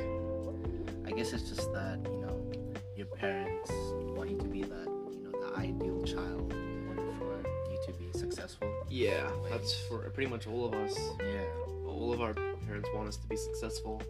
I 1.07 1.17
guess 1.17 1.33
it's 1.33 1.49
just 1.49 1.73
that 1.73 1.97
you 2.03 2.21
know 2.21 2.51
your 2.95 3.07
parents 3.07 3.71
want 4.15 4.29
you 4.29 4.37
to 4.37 4.47
be 4.47 4.61
that 4.61 4.89
you 5.11 5.21
know 5.23 5.41
the 5.41 5.57
ideal 5.57 6.03
child 6.03 6.53
in 6.53 6.87
order 6.87 7.11
for 7.17 7.49
you 7.71 7.79
to 7.87 7.93
be 7.93 8.15
successful. 8.15 8.71
Yeah, 8.89 9.27
that's 9.49 9.73
for 9.87 10.07
pretty 10.11 10.29
much 10.29 10.45
all 10.45 10.65
of 10.65 10.75
us. 10.75 10.95
Yeah. 11.19 11.45
All 11.87 12.13
of 12.13 12.21
our 12.21 12.35
parents 12.67 12.89
want 12.93 13.07
us 13.07 13.17
to 13.17 13.27
be 13.27 13.35
successful. 13.37 14.01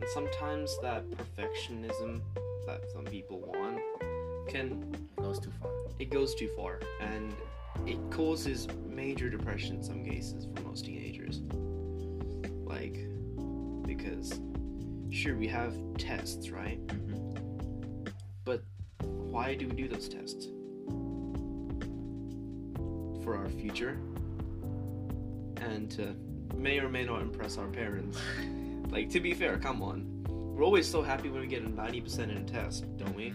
And 0.00 0.08
sometimes 0.14 0.76
that 0.82 1.04
perfectionism 1.10 2.20
that 2.66 2.82
some 2.92 3.04
people 3.04 3.40
want 3.40 3.80
can 4.48 4.94
It 5.18 5.22
goes 5.22 5.38
too 5.40 5.52
far. 5.60 5.70
it 5.98 6.10
goes 6.10 6.34
too 6.34 6.48
far 6.56 6.80
and 7.00 7.34
it 7.86 7.98
causes 8.10 8.68
major 8.86 9.28
depression 9.28 9.76
in 9.76 9.82
some 9.82 10.04
cases 10.04 10.46
for 10.54 10.62
most 10.62 10.84
teenagers. 10.84 11.42
Like 12.64 12.98
because 13.86 14.40
sure 15.10 15.36
we 15.36 15.48
have 15.48 15.74
tests, 15.96 16.50
right? 16.50 16.84
Mm-hmm. 16.86 17.18
Why 19.38 19.54
do 19.54 19.68
we 19.68 19.74
do 19.74 19.88
those 19.88 20.08
tests? 20.08 20.48
For 23.22 23.36
our 23.36 23.48
future 23.48 24.00
and 25.60 25.88
to 25.92 26.16
may 26.54 26.78
or 26.78 26.88
may 26.88 27.04
not 27.04 27.20
impress 27.22 27.58
our 27.58 27.66
parents. 27.68 28.18
Like 28.90 29.10
to 29.10 29.20
be 29.20 29.34
fair, 29.34 29.58
come 29.58 29.82
on. 29.82 30.24
We're 30.28 30.64
always 30.64 30.88
so 30.88 31.02
happy 31.02 31.28
when 31.28 31.40
we 31.42 31.46
get 31.46 31.62
a 31.62 31.68
90% 31.68 32.18
in 32.30 32.30
a 32.38 32.42
test, 32.44 32.84
don't 32.96 33.14
we? 33.14 33.32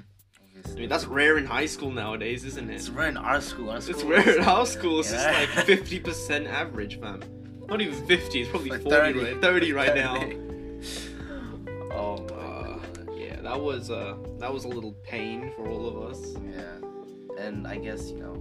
I 0.66 0.70
mean, 0.76 0.90
that's 0.90 1.06
rare 1.06 1.38
in 1.38 1.46
high 1.46 1.66
school 1.66 1.92
nowadays, 1.92 2.44
isn't 2.46 2.70
it? 2.70 2.74
It's 2.76 2.90
rare 2.90 3.08
in 3.10 3.18
our 3.18 3.40
school. 3.42 3.70
Our 3.70 3.78
It's 3.78 4.04
rare 4.04 4.38
in 4.38 4.44
our 4.44 4.66
school. 4.66 5.00
It's 5.00 5.12
just 5.12 5.26
Yeah. 5.26 5.40
like 5.40 5.50
50% 5.68 6.48
average, 6.48 7.00
fam. 7.00 7.22
Not 7.68 7.82
even 7.82 8.06
50, 8.08 8.42
it's 8.42 8.50
probably 8.50 8.70
Like 8.72 8.82
40 8.82 9.20
right, 9.20 9.42
30 9.42 9.72
right 9.74 9.96
now. 9.96 10.16
Oh 11.92 12.18
my 12.18 12.36
Uh, 12.36 12.78
god. 12.80 13.10
yeah, 13.18 13.40
that 13.42 13.60
was 13.62 13.90
uh 13.90 14.16
that 14.40 14.52
was 14.54 14.66
a 14.66 14.68
little 14.68 14.94
pain 15.04 15.52
for 15.56 15.68
all 15.70 15.88
of 15.88 16.10
us. 16.12 16.36
Yeah. 16.54 17.44
And 17.46 17.66
I 17.68 17.78
guess, 17.78 18.10
you 18.10 18.20
know, 18.20 18.34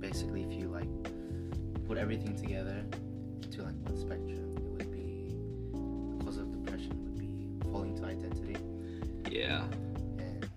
basically 0.00 0.42
if 0.42 0.52
you 0.52 0.68
like 0.68 0.88
put 1.86 1.96
everything 1.98 2.36
together 2.36 2.84
to 3.56 3.62
like 3.62 3.74
one 3.82 3.96
spectrum, 3.96 4.56
it 4.56 4.62
would 4.62 4.90
be 4.90 6.24
cause 6.24 6.38
of 6.38 6.50
depression 6.52 6.90
would 7.04 7.18
be 7.18 7.70
falling 7.70 7.96
to 7.96 8.04
identity. 8.04 8.56
Yeah. 9.30 9.64
And 10.18 10.48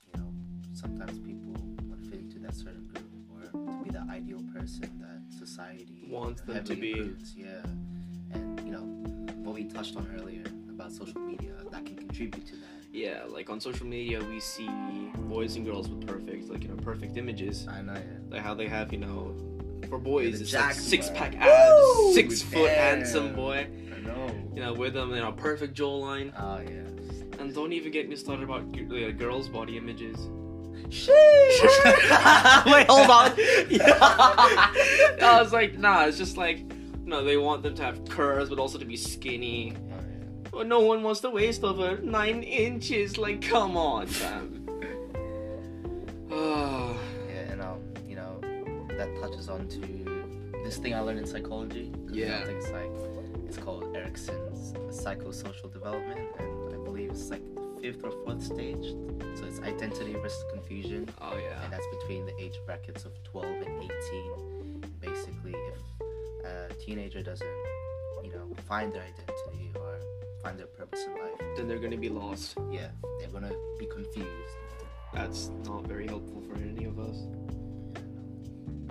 you 0.00 0.20
know, 0.20 0.32
sometimes 0.72 1.18
people 1.18 1.52
want 1.88 2.02
to 2.02 2.10
fit 2.10 2.20
into 2.20 2.38
that 2.40 2.54
certain 2.54 2.86
group 2.86 3.06
or 3.30 3.50
to 3.78 3.84
be 3.84 3.90
the 3.90 4.04
ideal 4.10 4.42
person 4.54 4.88
that 5.00 5.36
society 5.38 6.06
Wants 6.08 6.42
them 6.42 6.64
to 6.64 6.74
be. 6.74 7.14
Yeah. 7.36 7.46
and 8.32 8.60
you 8.64 8.72
know 8.72 8.80
what 9.42 9.54
we 9.54 9.64
touched 9.64 9.96
on 9.96 10.08
earlier 10.18 10.44
about 10.70 10.92
social 10.92 11.20
media 11.20 11.52
that 11.70 11.84
can 11.84 11.96
contribute 11.96 12.46
to 12.46 12.52
that. 12.56 12.68
Yeah, 12.92 13.22
like 13.28 13.48
on 13.50 13.60
social 13.60 13.86
media, 13.86 14.22
we 14.22 14.38
see 14.40 14.68
boys 15.28 15.56
and 15.56 15.64
girls 15.64 15.88
with 15.88 16.06
perfect, 16.06 16.48
like 16.50 16.62
you 16.62 16.68
know, 16.68 16.76
perfect 16.76 17.16
images. 17.16 17.66
I 17.68 17.80
know. 17.82 17.94
Yeah. 17.94 18.00
Like 18.30 18.42
how 18.42 18.52
they 18.54 18.68
have, 18.68 18.92
you 18.92 18.98
know, 18.98 19.34
for 19.92 19.98
boys, 19.98 20.40
it's 20.40 20.54
like 20.54 20.72
six 20.72 21.10
pack 21.10 21.32
Woo! 21.34 21.40
abs, 21.40 22.14
six 22.14 22.40
foot 22.40 22.64
Damn. 22.64 22.96
handsome 22.96 23.34
boy. 23.34 23.66
I 23.94 24.00
know. 24.00 24.34
You 24.54 24.62
know, 24.62 24.72
with 24.72 24.94
them, 24.94 25.10
you 25.10 25.16
know, 25.16 25.32
perfect 25.32 25.76
jawline. 25.76 26.32
Oh 26.34 26.60
yeah. 26.60 27.38
And 27.38 27.54
don't 27.54 27.74
even 27.74 27.92
get 27.92 28.08
me 28.08 28.16
started 28.16 28.44
about 28.44 28.62
uh, 28.62 29.10
girls' 29.10 29.50
body 29.50 29.76
images. 29.76 30.16
Wait, 32.66 32.86
hold 32.86 33.10
on. 33.10 33.32
I 35.20 35.38
was 35.42 35.52
like, 35.52 35.76
nah, 35.78 36.06
it's 36.06 36.16
just 36.16 36.38
like, 36.38 36.64
no, 37.04 37.22
they 37.22 37.36
want 37.36 37.62
them 37.62 37.74
to 37.74 37.82
have 37.82 38.08
curves, 38.08 38.48
but 38.48 38.58
also 38.58 38.78
to 38.78 38.86
be 38.86 38.96
skinny. 38.96 39.74
Well, 40.54 40.64
no 40.64 40.80
one 40.80 41.02
wants 41.02 41.20
to 41.20 41.28
waist 41.28 41.64
over 41.64 41.98
nine 41.98 42.42
inches. 42.42 43.18
Like, 43.18 43.42
come 43.42 43.76
on, 43.76 44.06
fam. 44.06 44.61
On 49.48 49.66
to 49.68 49.80
this 50.64 50.78
thing 50.78 50.94
I 50.94 51.00
learned 51.00 51.18
in 51.18 51.26
psychology. 51.26 51.90
Yeah. 52.10 52.40
I 52.42 52.44
think 52.46 52.58
it's 52.58 52.70
like 52.70 52.90
it's 53.48 53.56
called 53.58 53.94
Erikson's 53.96 54.72
psychosocial 55.04 55.70
development, 55.72 56.20
and 56.38 56.72
I 56.74 56.76
believe 56.84 57.10
it's 57.10 57.28
like 57.28 57.42
the 57.56 57.80
fifth 57.82 58.04
or 58.04 58.12
fourth 58.24 58.42
stage. 58.42 58.94
So 59.34 59.44
it's 59.44 59.60
identity 59.60 60.12
versus 60.14 60.44
confusion, 60.52 61.08
oh 61.20 61.36
yeah. 61.36 61.62
and 61.64 61.72
that's 61.72 61.84
between 62.00 62.24
the 62.24 62.34
age 62.40 62.58
brackets 62.66 63.04
of 63.04 63.12
12 63.24 63.46
and 63.66 63.82
18. 63.82 64.84
Basically, 65.00 65.54
if 65.54 66.46
a 66.46 66.72
teenager 66.74 67.22
doesn't, 67.22 67.46
you 68.22 68.30
know, 68.32 68.48
find 68.68 68.92
their 68.92 69.02
identity 69.02 69.72
or 69.74 69.98
find 70.42 70.56
their 70.58 70.66
purpose 70.66 71.04
in 71.04 71.12
life, 71.14 71.56
Then 71.56 71.66
they're 71.66 71.80
gonna 71.80 71.96
be 71.96 72.08
lost. 72.10 72.56
yeah, 72.70 72.88
they're 73.18 73.28
gonna 73.28 73.52
be 73.78 73.86
confused. 73.86 74.56
That's 75.12 75.50
not 75.64 75.84
very 75.86 76.06
helpful 76.06 76.40
for 76.42 76.54
any 76.62 76.84
of 76.84 76.98
us. 77.00 77.16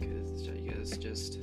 Because 0.01 0.49
I 0.49 0.57
guess 0.69 0.97
just 0.97 1.39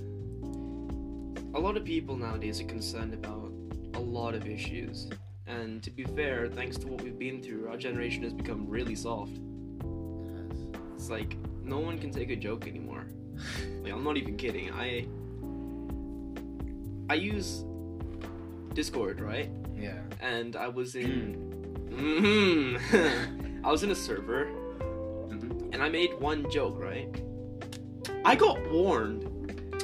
a 1.55 1.61
lot 1.61 1.77
of 1.79 1.85
people 1.85 2.17
nowadays 2.17 2.61
are 2.61 2.65
concerned 2.65 3.15
about 3.15 3.53
a 3.95 4.01
lot 4.01 4.35
of 4.35 4.47
issues. 4.47 5.09
And 5.47 5.83
to 5.83 5.91
be 5.91 6.05
fair, 6.05 6.49
thanks 6.49 6.77
to 6.79 6.87
what 6.89 7.01
we've 7.03 7.19
been 7.19 7.43
through, 7.43 7.69
our 7.71 7.79
generation 7.79 8.23
has 8.25 8.35
become 8.35 8.69
really 8.69 8.95
soft. 8.95 9.33
Yes. 9.33 10.59
It's 10.95 11.09
like 11.09 11.37
no 11.65 11.79
one 11.79 11.99
can 11.99 12.11
take 12.11 12.31
a 12.31 12.37
joke 12.37 12.67
anymore. 12.69 13.07
Like 13.83 13.93
I'm 13.93 14.05
not 14.05 14.17
even 14.19 14.37
kidding. 14.37 14.71
I 14.73 15.07
I 17.09 17.15
use 17.15 17.65
Discord, 18.75 19.21
right? 19.21 19.49
Yeah. 19.77 20.01
And 20.21 20.57
I 20.57 20.69
was 20.69 20.95
in 20.97 21.37
mm-hmm. 21.91 23.65
I 23.65 23.71
was 23.71 23.83
in 23.85 23.91
a 23.91 23.95
server 23.95 24.47
Mhm. 25.31 25.73
and 25.73 25.83
I 25.83 25.89
made 25.89 26.11
one 26.21 26.51
joke, 26.51 26.79
right? 26.79 27.09
I 28.25 28.35
got 28.35 28.71
warned. 28.71 29.25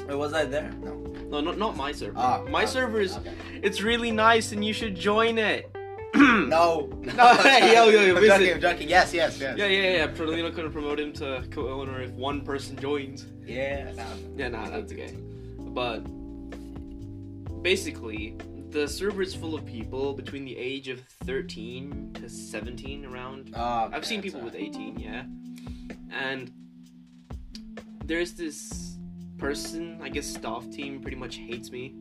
Wait, 0.08 0.14
was 0.14 0.32
I 0.34 0.44
there? 0.44 0.70
No. 0.82 0.94
No, 1.28 1.40
not 1.40 1.58
not 1.58 1.76
my 1.76 1.92
server. 1.92 2.14
Ah, 2.16 2.44
my 2.48 2.64
ah, 2.64 2.66
server 2.66 3.00
is 3.00 3.16
okay. 3.16 3.34
it's 3.62 3.82
really 3.82 4.10
nice 4.10 4.52
and 4.52 4.64
you 4.64 4.72
should 4.72 4.94
join 4.94 5.38
it. 5.38 5.70
No. 6.14 6.90
No, 7.16 7.34
hey, 7.36 7.74
yo, 7.74 7.88
yo, 7.88 8.00
yo, 8.00 8.16
I'm 8.16 8.22
joking, 8.22 8.54
I'm 8.54 8.60
joking. 8.60 8.88
Yes, 8.88 9.12
yes, 9.12 9.38
yes. 9.38 9.58
Yeah, 9.58 9.66
yeah, 9.66 10.06
yeah. 10.06 10.42
Not 10.42 10.54
gonna 10.54 10.70
promote 10.70 10.98
him 10.98 11.12
to 11.14 11.44
co-owner 11.50 12.00
if 12.02 12.10
one 12.12 12.42
person 12.42 12.76
joins. 12.76 13.26
Yeah. 13.44 13.92
no. 13.92 14.06
Yeah, 14.36 14.48
nah, 14.48 14.70
that's 14.70 14.92
okay. 14.92 15.14
But 15.58 16.00
basically, 17.62 18.36
the 18.70 18.88
server 18.88 19.22
is 19.22 19.34
full 19.34 19.54
of 19.54 19.66
people 19.66 20.14
between 20.14 20.44
the 20.44 20.56
age 20.56 20.88
of 20.88 21.00
13 21.24 22.12
to 22.14 22.28
17 22.28 23.04
around. 23.06 23.52
Oh, 23.54 23.84
okay, 23.84 23.96
I've 23.96 24.04
seen 24.04 24.22
people 24.22 24.40
with 24.40 24.54
18, 24.54 24.98
yeah. 24.98 25.24
And 26.10 26.50
there's 28.06 28.32
this 28.34 28.98
person, 29.38 29.98
I 30.02 30.08
guess 30.08 30.26
staff 30.26 30.68
team 30.70 31.00
pretty 31.00 31.16
much 31.16 31.36
hates 31.36 31.70
me 31.70 31.94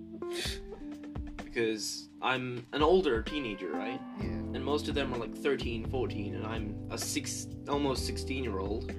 because 1.37 2.09
I'm 2.21 2.65
an 2.73 2.81
older 2.81 3.21
teenager, 3.21 3.69
right? 3.71 4.01
Yeah. 4.19 4.25
And 4.25 4.63
most 4.63 4.87
of 4.87 4.95
them 4.95 5.13
are 5.13 5.17
like 5.17 5.35
13, 5.35 5.85
14, 5.85 6.35
and 6.35 6.45
I'm 6.47 6.75
a 6.89 6.97
six, 6.97 7.47
almost 7.69 8.05
16 8.05 8.43
year 8.43 8.59
old, 8.59 8.91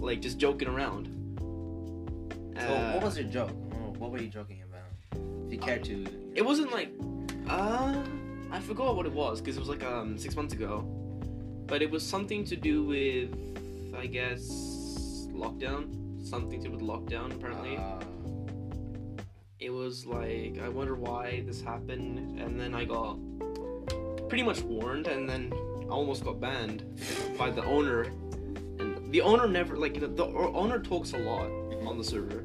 like 0.00 0.20
just 0.20 0.38
joking 0.38 0.68
around. 0.68 1.08
So, 2.58 2.66
Uh, 2.66 2.92
what 2.92 3.02
was 3.04 3.18
your 3.18 3.28
joke? 3.28 3.52
What 3.98 4.10
were 4.10 4.18
you 4.20 4.28
joking 4.28 4.62
about? 4.62 4.88
If 5.46 5.52
you 5.52 5.58
care 5.58 5.78
to. 5.78 6.06
It 6.34 6.44
wasn't 6.44 6.72
like, 6.72 6.90
uh, 7.48 8.02
I 8.50 8.60
forgot 8.60 8.96
what 8.96 9.06
it 9.06 9.12
was 9.12 9.40
because 9.40 9.56
it 9.56 9.60
was 9.60 9.68
like 9.68 9.84
um 9.84 10.18
six 10.18 10.34
months 10.36 10.54
ago, 10.54 10.84
but 11.66 11.82
it 11.82 11.90
was 11.90 12.02
something 12.06 12.44
to 12.44 12.56
do 12.56 12.82
with, 12.84 13.30
I 13.96 14.06
guess, 14.06 14.79
lockdown. 15.40 15.82
Something 16.22 16.62
to 16.62 16.68
do 16.68 16.72
with 16.76 16.80
lockdown. 16.82 17.32
Apparently, 17.32 17.76
Uh, 17.76 17.98
it 19.58 19.70
was 19.70 20.06
like 20.06 20.58
I 20.62 20.68
wonder 20.68 20.94
why 20.94 21.42
this 21.46 21.60
happened, 21.60 22.40
and 22.40 22.58
then 22.60 22.74
I 22.74 22.84
got 22.84 23.18
pretty 24.28 24.42
much 24.44 24.60
warned, 24.62 25.06
and 25.06 25.28
then 25.28 25.52
I 25.82 25.92
almost 25.92 26.24
got 26.24 26.40
banned 26.40 26.80
by 27.38 27.50
the 27.50 27.64
owner. 27.64 28.02
And 28.78 29.10
the 29.12 29.20
owner 29.22 29.46
never 29.48 29.76
like 29.76 29.98
the, 30.00 30.06
the 30.08 30.26
owner 30.62 30.78
talks 30.78 31.12
a 31.12 31.18
lot 31.18 31.50
on 31.88 31.98
the 31.98 32.04
server. 32.04 32.44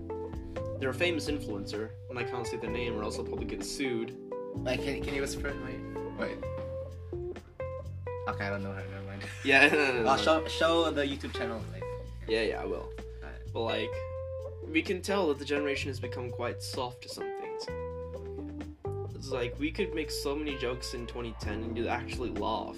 They're 0.79 0.89
a 0.89 0.93
famous 0.93 1.29
influencer, 1.29 1.89
and 2.09 2.19
I 2.19 2.23
can't 2.23 2.45
say 2.45 2.57
their 2.57 2.69
name, 2.71 2.97
or 2.97 3.03
else 3.03 3.17
I'll 3.17 3.23
probably 3.23 3.45
get 3.45 3.63
sued. 3.63 4.09
wait, 4.55 4.81
can, 4.83 5.01
can 5.03 5.13
you 5.15 5.21
whisper 5.21 5.47
it? 5.49 5.55
Wait. 5.65 5.79
Wait. 6.19 6.37
Okay, 8.27 8.45
I 8.45 8.49
don't 8.49 8.63
know 8.63 8.71
her. 8.73 8.83
Never 8.91 9.05
mind. 9.07 9.21
Yeah, 9.43 9.67
no, 9.71 9.75
no, 9.77 10.03
no, 10.03 10.09
Uh, 10.09 10.15
no. 10.17 10.21
show, 10.21 10.47
show 10.47 10.91
the 10.91 11.03
YouTube 11.03 11.33
channel. 11.37 11.61
Like, 11.73 11.83
Yeah, 12.27 12.41
yeah, 12.41 12.61
I 12.61 12.65
will. 12.65 12.89
Alright. 13.23 13.53
But 13.53 13.61
like, 13.61 13.91
we 14.67 14.81
can 14.81 15.01
tell 15.01 15.27
that 15.27 15.39
the 15.39 15.45
generation 15.45 15.89
has 15.89 15.99
become 15.99 16.29
quite 16.31 16.61
soft 16.61 17.03
to 17.03 17.09
some 17.09 17.23
things. 17.23 17.65
It's 19.15 19.29
like 19.29 19.57
we 19.59 19.71
could 19.71 19.93
make 19.93 20.11
so 20.11 20.35
many 20.35 20.57
jokes 20.57 20.93
in 20.93 21.05
2010 21.07 21.53
and 21.63 21.77
you'd 21.77 21.87
actually 21.87 22.31
laugh. 22.31 22.77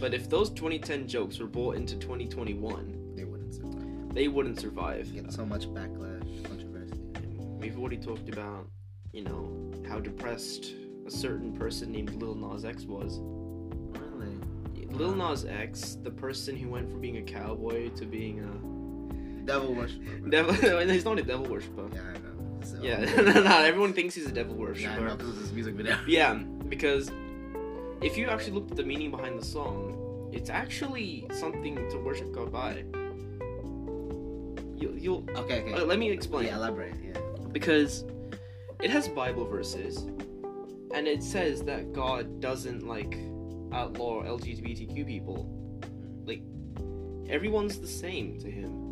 But 0.00 0.14
if 0.14 0.28
those 0.28 0.50
2010 0.50 1.08
jokes 1.08 1.38
were 1.38 1.46
brought 1.46 1.76
into 1.76 1.96
2021, 1.96 3.14
they 3.16 3.24
wouldn't 3.24 3.54
survive. 3.54 4.14
they 4.14 4.28
wouldn't 4.28 4.60
survive. 4.60 5.12
Get 5.12 5.32
so 5.32 5.44
much 5.44 5.66
backlash, 5.68 6.44
controversy. 6.44 7.00
We've 7.38 7.78
already 7.78 7.96
talked 7.96 8.28
about, 8.28 8.68
you 9.12 9.24
know, 9.24 9.72
how 9.88 10.00
depressed 10.00 10.74
a 11.06 11.10
certain 11.10 11.52
person 11.56 11.92
named 11.92 12.14
Lil 12.14 12.34
Nas 12.34 12.64
X 12.64 12.84
was. 12.84 13.20
Really? 13.98 14.36
Lil 14.88 15.14
Nas 15.14 15.44
X, 15.44 15.96
the 16.02 16.10
person 16.10 16.56
who 16.56 16.68
went 16.68 16.90
from 16.90 17.00
being 17.00 17.18
a 17.18 17.22
cowboy 17.22 17.90
to 17.90 18.04
being 18.06 18.40
a 18.40 18.73
Devil 19.44 19.74
worshiper. 19.74 20.28
devil. 20.30 20.54
he's 20.88 21.04
not 21.04 21.18
a 21.18 21.22
devil 21.22 21.46
worshiper. 21.46 21.86
Yeah, 21.92 22.00
I 22.00 22.12
know. 22.14 22.60
So, 22.64 22.78
Yeah, 22.82 23.04
no, 23.22 23.42
no, 23.42 23.58
everyone 23.58 23.92
thinks 23.92 24.14
he's 24.14 24.26
a 24.26 24.32
devil 24.32 24.54
Yeah, 24.56 24.62
I 24.62 24.68
worshiper. 24.68 25.00
know 25.08 25.16
because 25.16 25.28
of 25.30 25.40
this 25.40 25.52
music 25.52 25.74
video. 25.74 25.96
Yeah, 26.06 26.34
because 26.68 27.10
if 28.00 28.16
you 28.18 28.28
actually 28.28 28.52
look 28.52 28.70
at 28.70 28.76
the 28.76 28.84
meaning 28.84 29.10
behind 29.10 29.38
the 29.38 29.44
song, 29.44 30.30
it's 30.32 30.50
actually 30.50 31.26
something 31.32 31.76
to 31.90 31.98
worship 31.98 32.32
God 32.32 32.50
by. 32.52 32.84
You, 34.76 34.94
you'll 34.98 35.24
Okay, 35.36 35.62
okay. 35.62 35.72
uh, 35.74 35.84
let 35.84 35.98
me 35.98 36.10
explain. 36.10 36.46
Yeah, 36.46 36.56
elaborate. 36.56 36.94
Yeah. 37.02 37.18
Because 37.52 38.04
it 38.82 38.90
has 38.90 39.08
Bible 39.08 39.46
verses, 39.46 39.98
and 40.94 41.06
it 41.06 41.22
says 41.22 41.62
that 41.64 41.92
God 41.92 42.40
doesn't 42.40 42.86
like 42.86 43.16
outlaw 43.72 44.22
LGBTQ 44.24 45.06
people. 45.06 45.48
Like 46.26 46.42
everyone's 47.28 47.78
the 47.78 47.86
same 47.86 48.38
to 48.40 48.50
Him. 48.50 48.83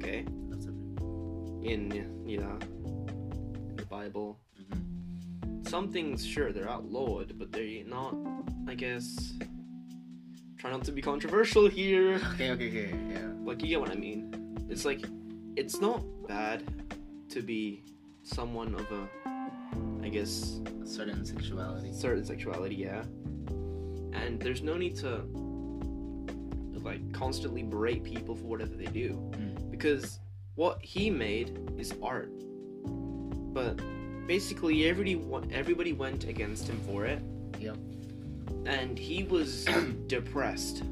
Okay, 0.00 0.24
That's 0.48 0.66
in 1.62 1.90
you 2.26 2.38
know 2.38 2.58
in 3.68 3.76
the 3.76 3.84
Bible. 3.86 4.38
Mhm. 4.58 5.68
some 5.68 5.88
things 5.92 6.24
sure 6.24 6.52
they're 6.52 6.68
outlawed 6.70 7.38
but 7.38 7.52
they're 7.52 7.84
not 7.84 8.14
i 8.66 8.74
guess 8.74 9.34
try 10.58 10.70
not 10.70 10.82
to 10.84 10.92
be 10.92 11.02
controversial 11.02 11.68
here 11.68 12.14
Okay, 12.34 12.50
okay, 12.50 12.68
okay. 12.68 12.90
Yeah. 13.12 13.28
like 13.44 13.62
you 13.62 13.68
get 13.68 13.80
what 13.80 13.90
i 13.90 13.94
mean 13.94 14.20
it's 14.68 14.84
like 14.84 15.02
it's 15.56 15.80
not 15.80 16.02
bad 16.26 16.62
to 17.28 17.40
be 17.42 17.84
someone 18.22 18.74
of 18.74 18.86
a 19.00 19.02
i 20.02 20.08
guess 20.08 20.60
A 20.82 20.86
certain 20.86 21.24
sexuality. 21.24 21.92
certain 21.92 22.24
sexuality 22.24 22.74
yeah 22.76 23.02
and 24.20 24.40
there's 24.40 24.62
no 24.62 24.76
need 24.76 24.96
to 24.96 25.22
like 26.82 27.02
constantly 27.12 27.62
berate 27.62 28.02
people 28.02 28.34
for 28.34 28.46
whatever 28.46 28.74
they 28.74 28.86
do 29.02 29.10
Mm. 29.38 29.49
Because 29.80 30.18
what 30.56 30.78
he 30.82 31.08
made 31.08 31.58
is 31.78 31.94
art. 32.02 32.30
But 33.54 33.80
basically 34.26 34.86
everybody 34.86 35.18
everybody 35.54 35.92
went 35.94 36.24
against 36.24 36.68
him 36.68 36.78
for 36.86 37.06
it. 37.06 37.22
Yep. 37.58 37.76
and 38.66 38.98
he 38.98 39.24
was 39.24 39.64
depressed. 40.06 40.82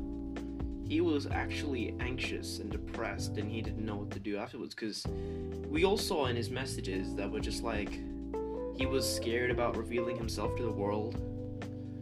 He 0.86 1.02
was 1.02 1.26
actually 1.26 1.94
anxious 2.00 2.60
and 2.60 2.70
depressed 2.70 3.36
and 3.36 3.50
he 3.50 3.60
didn't 3.60 3.84
know 3.84 3.96
what 3.96 4.10
to 4.12 4.18
do 4.18 4.38
afterwards 4.38 4.74
because 4.74 5.06
we 5.68 5.84
all 5.84 5.98
saw 5.98 6.26
in 6.26 6.36
his 6.36 6.48
messages 6.48 7.14
that 7.14 7.30
were 7.30 7.40
just 7.40 7.62
like 7.62 8.00
he 8.78 8.86
was 8.86 9.04
scared 9.04 9.50
about 9.50 9.76
revealing 9.76 10.16
himself 10.16 10.56
to 10.56 10.62
the 10.62 10.70
world, 10.70 11.16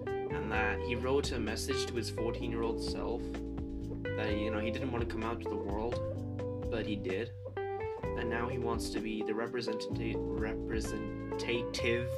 and 0.06 0.52
that 0.52 0.78
he 0.80 0.94
wrote 0.94 1.32
a 1.32 1.38
message 1.38 1.86
to 1.86 1.94
his 1.94 2.10
14 2.10 2.50
year 2.50 2.62
old 2.62 2.82
self 2.82 3.22
that 4.16 4.36
you 4.36 4.50
know 4.50 4.58
he 4.58 4.70
didn't 4.70 4.92
want 4.92 5.06
to 5.06 5.12
come 5.12 5.24
out 5.24 5.40
to 5.40 5.48
the 5.48 5.56
world, 5.56 5.98
but 6.70 6.86
he 6.86 6.96
did, 6.96 7.30
and 8.18 8.28
now 8.28 8.48
he 8.48 8.58
wants 8.58 8.90
to 8.90 9.00
be 9.00 9.22
the 9.22 9.34
representative 9.34 10.16
representative 10.18 12.08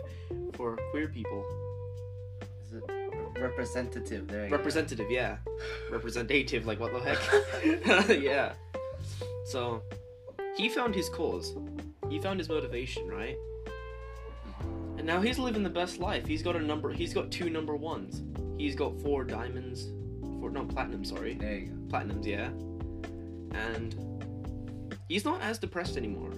for 0.55 0.77
queer 0.91 1.09
people. 1.09 1.45
Is 2.67 2.75
it 2.75 2.85
representative? 3.41 4.29
There. 4.29 4.45
you 4.45 4.51
go. 4.51 4.57
Representative, 4.57 5.11
yeah. 5.11 5.39
Representative, 5.91 6.67
like 6.67 6.81
what 6.81 6.93
the 6.93 7.01
heck? 7.01 8.09
yeah. 8.23 8.53
So, 9.47 9.83
he 10.57 10.69
found 10.69 10.95
his 10.95 11.09
cause. 11.09 11.55
He 12.11 12.19
found 12.21 12.39
his 12.41 12.49
motivation, 12.49 13.09
right? 13.09 13.37
And 14.99 15.07
now 15.07 15.21
he's 15.21 15.39
living 15.39 15.63
the 15.63 15.71
best 15.71 15.99
life. 16.01 16.27
He's 16.27 16.43
got 16.43 16.57
a 16.57 16.61
number. 16.61 16.93
He's 16.93 17.15
got 17.15 17.31
two 17.31 17.49
number 17.49 17.77
ones. 17.77 18.23
He's 18.59 18.75
got 18.75 19.01
four 19.01 19.25
diamonds, 19.25 19.89
four 20.41 20.51
no 20.51 20.65
platinum. 20.65 21.05
Sorry, 21.05 21.35
There 21.35 21.55
you 21.55 21.67
go. 21.67 21.97
platinums. 21.99 22.27
Yeah. 22.27 22.49
And 23.57 23.95
he's 25.09 25.25
not 25.25 25.41
as 25.43 25.59
depressed 25.59 25.97
anymore. 25.97 26.31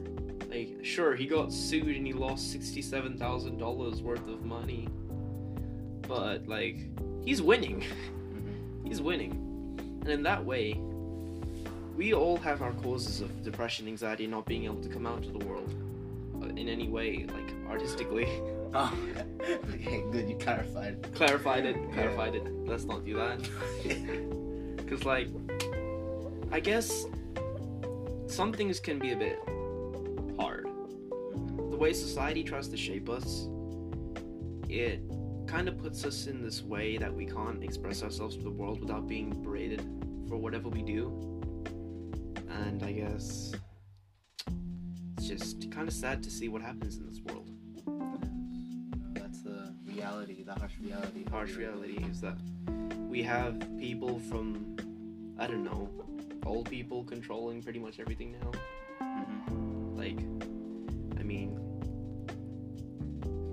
Like, 0.51 0.85
sure, 0.85 1.15
he 1.15 1.27
got 1.27 1.53
sued 1.53 1.97
and 1.97 2.07
he 2.07 2.13
lost 2.13 2.51
sixty-seven 2.53 3.19
thousand 3.19 3.59
dollars 3.59 4.03
worth 4.03 4.27
of 4.29 4.45
money. 4.45 4.89
But 6.09 6.47
like, 6.49 6.77
he's 7.25 7.41
winning. 7.43 7.85
Mhm. 8.33 8.87
he's 8.89 9.01
winning. 9.03 9.33
And 10.03 10.09
in 10.09 10.23
that 10.23 10.45
way, 10.45 10.75
we 11.97 12.15
all 12.15 12.37
have 12.39 12.63
our 12.63 12.73
causes 12.73 13.21
of 13.21 13.43
depression, 13.45 13.87
anxiety, 13.89 14.27
not 14.27 14.47
being 14.47 14.65
able 14.65 14.81
to 14.83 14.89
come 14.89 15.07
out 15.07 15.23
to 15.25 15.31
the 15.31 15.45
world 15.45 15.75
uh, 16.43 16.47
in 16.47 16.69
any 16.69 16.89
way, 16.89 17.27
like 17.33 17.53
artistically. 17.69 18.27
Oh, 18.73 18.97
okay, 19.75 20.05
good. 20.13 20.29
You 20.31 20.37
clarified. 20.37 21.03
clarified 21.17 21.67
it, 21.67 21.75
Yeah. 21.77 21.93
clarified 21.93 22.37
it. 22.37 22.45
Let's 22.67 22.85
not 22.85 23.05
do 23.05 23.17
that. 23.17 23.41
Because, 24.77 25.05
like, 25.05 25.27
I 26.53 26.61
guess 26.61 27.05
some 28.31 28.53
things 28.53 28.79
can 28.79 28.99
be 28.99 29.13
a 29.13 29.17
bit 29.17 29.39
hard. 30.39 30.67
The 31.71 31.77
way 31.77 31.93
society 31.93 32.45
tries 32.45 32.69
to 32.69 32.77
shape 32.77 33.09
us, 33.09 33.49
it 34.69 35.03
kind 35.47 35.69
of 35.69 35.77
puts 35.79 36.05
us 36.05 36.27
in 36.27 36.43
this 36.43 36.63
way 36.63 36.97
that 36.97 37.13
we 37.13 37.27
can't 37.27 37.63
express 37.65 38.03
ourselves 38.03 38.37
to 38.37 38.43
the 38.43 38.51
world 38.51 38.81
without 38.81 39.09
being 39.09 39.43
berated 39.43 39.83
for 40.29 40.37
whatever 40.37 40.69
we 40.69 40.83
do. 40.83 41.09
And 42.49 42.83
I 42.85 42.93
guess 42.93 43.53
it's 45.17 45.27
just 45.27 45.71
kind 45.73 45.89
of 45.89 45.95
sad 45.95 46.23
to 46.23 46.31
see 46.31 46.49
what 46.49 46.63
happens 46.63 46.99
in 46.99 47.07
this 47.07 47.21
world. 47.21 47.51
That's 49.15 49.43
the 49.43 49.75
reality, 49.85 50.45
the 50.45 50.55
harsh 50.55 50.75
reality. 50.81 51.25
harsh 51.31 51.55
reality 51.57 51.99
is 52.11 52.21
that 52.21 52.39
we 53.09 53.23
have 53.25 53.59
people 53.79 54.21
from 54.21 54.77
I 55.39 55.47
don't 55.47 55.65
know, 55.65 55.89
old 56.51 56.69
people 56.69 57.05
controlling 57.05 57.63
pretty 57.63 57.79
much 57.79 58.01
everything 58.01 58.35
now. 58.41 58.51
Mhm. 59.01 59.97
Like, 59.97 60.19
I 61.19 61.23
mean, 61.23 61.51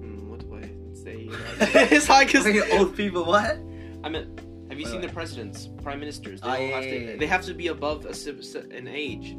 hmm, 0.01 0.29
what 0.29 0.39
do 0.39 0.55
I 0.55 0.63
say? 0.95 1.29
it's 1.95 2.09
like 2.09 2.31
'cause- 2.31 2.45
Like 2.45 2.73
old 2.73 2.95
people, 2.95 3.23
what? 3.25 3.57
I 4.03 4.09
mean, 4.09 4.37
have 4.69 4.79
you 4.79 4.85
Wait, 4.85 4.91
seen 4.91 5.01
the 5.01 5.09
presidents, 5.09 5.69
prime 5.83 5.99
ministers? 5.99 6.41
They 6.41 6.47
Ah, 6.47 6.51
all 6.75 6.81
have 6.81 6.83
to. 6.83 7.17
They 7.19 7.27
have 7.27 7.45
to 7.45 7.53
be 7.53 7.67
above 7.67 8.05
a, 8.05 8.75
an 8.75 8.87
age, 8.87 9.29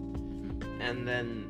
and 0.80 1.06
then 1.06 1.46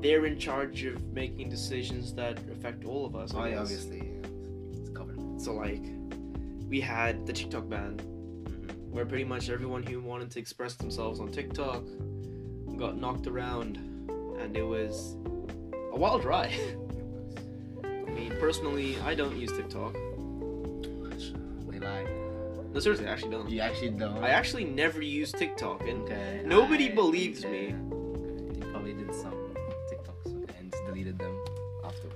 they're 0.00 0.26
in 0.26 0.38
charge 0.38 0.84
of 0.84 1.02
making 1.12 1.48
decisions 1.50 2.14
that 2.14 2.38
affect 2.50 2.84
all 2.84 3.04
of 3.04 3.16
us. 3.16 3.34
I 3.34 3.36
Oh, 3.38 3.44
yeah, 3.46 3.60
obviously, 3.60 3.98
yeah. 3.98 4.78
it's 4.80 4.88
government. 4.90 5.42
So 5.42 5.52
like, 5.54 5.82
we 6.68 6.80
had 6.80 7.26
the 7.26 7.32
TikTok 7.32 7.68
ban. 7.68 7.98
Where 8.90 9.04
pretty 9.06 9.24
much 9.24 9.50
everyone 9.50 9.82
who 9.82 10.00
wanted 10.00 10.30
to 10.32 10.38
express 10.38 10.74
themselves 10.74 11.20
on 11.20 11.28
TikTok 11.30 11.82
got 12.76 12.96
knocked 12.96 13.26
around, 13.26 13.76
and 14.40 14.56
it 14.56 14.62
was 14.62 15.16
a 15.92 15.96
wild 15.96 16.24
ride. 16.24 16.52
I 17.84 18.10
mean, 18.10 18.32
personally, 18.40 18.98
I 19.00 19.14
don't 19.14 19.36
use 19.36 19.52
TikTok. 19.52 19.92
They 21.70 21.78
lie. 21.78 22.06
No, 22.72 22.80
seriously, 22.80 23.06
I 23.06 23.12
actually 23.12 23.30
don't. 23.30 23.48
You 23.50 23.60
actually 23.60 23.90
don't. 23.90 24.18
I 24.22 24.30
actually 24.30 24.64
never 24.64 25.00
use 25.02 25.32
TikTok, 25.32 25.82
and 25.88 26.02
Okay. 26.04 26.42
Nobody 26.44 26.90
I- 26.90 26.94
believes 26.94 27.44
me. 27.44 27.68
You 27.68 28.64
probably 28.72 28.92
did 28.94 29.14
some 29.14 29.32
TikToks 29.90 30.26
and 30.58 30.70
deleted 30.86 31.18
them 31.18 31.38
afterwards. 31.84 32.14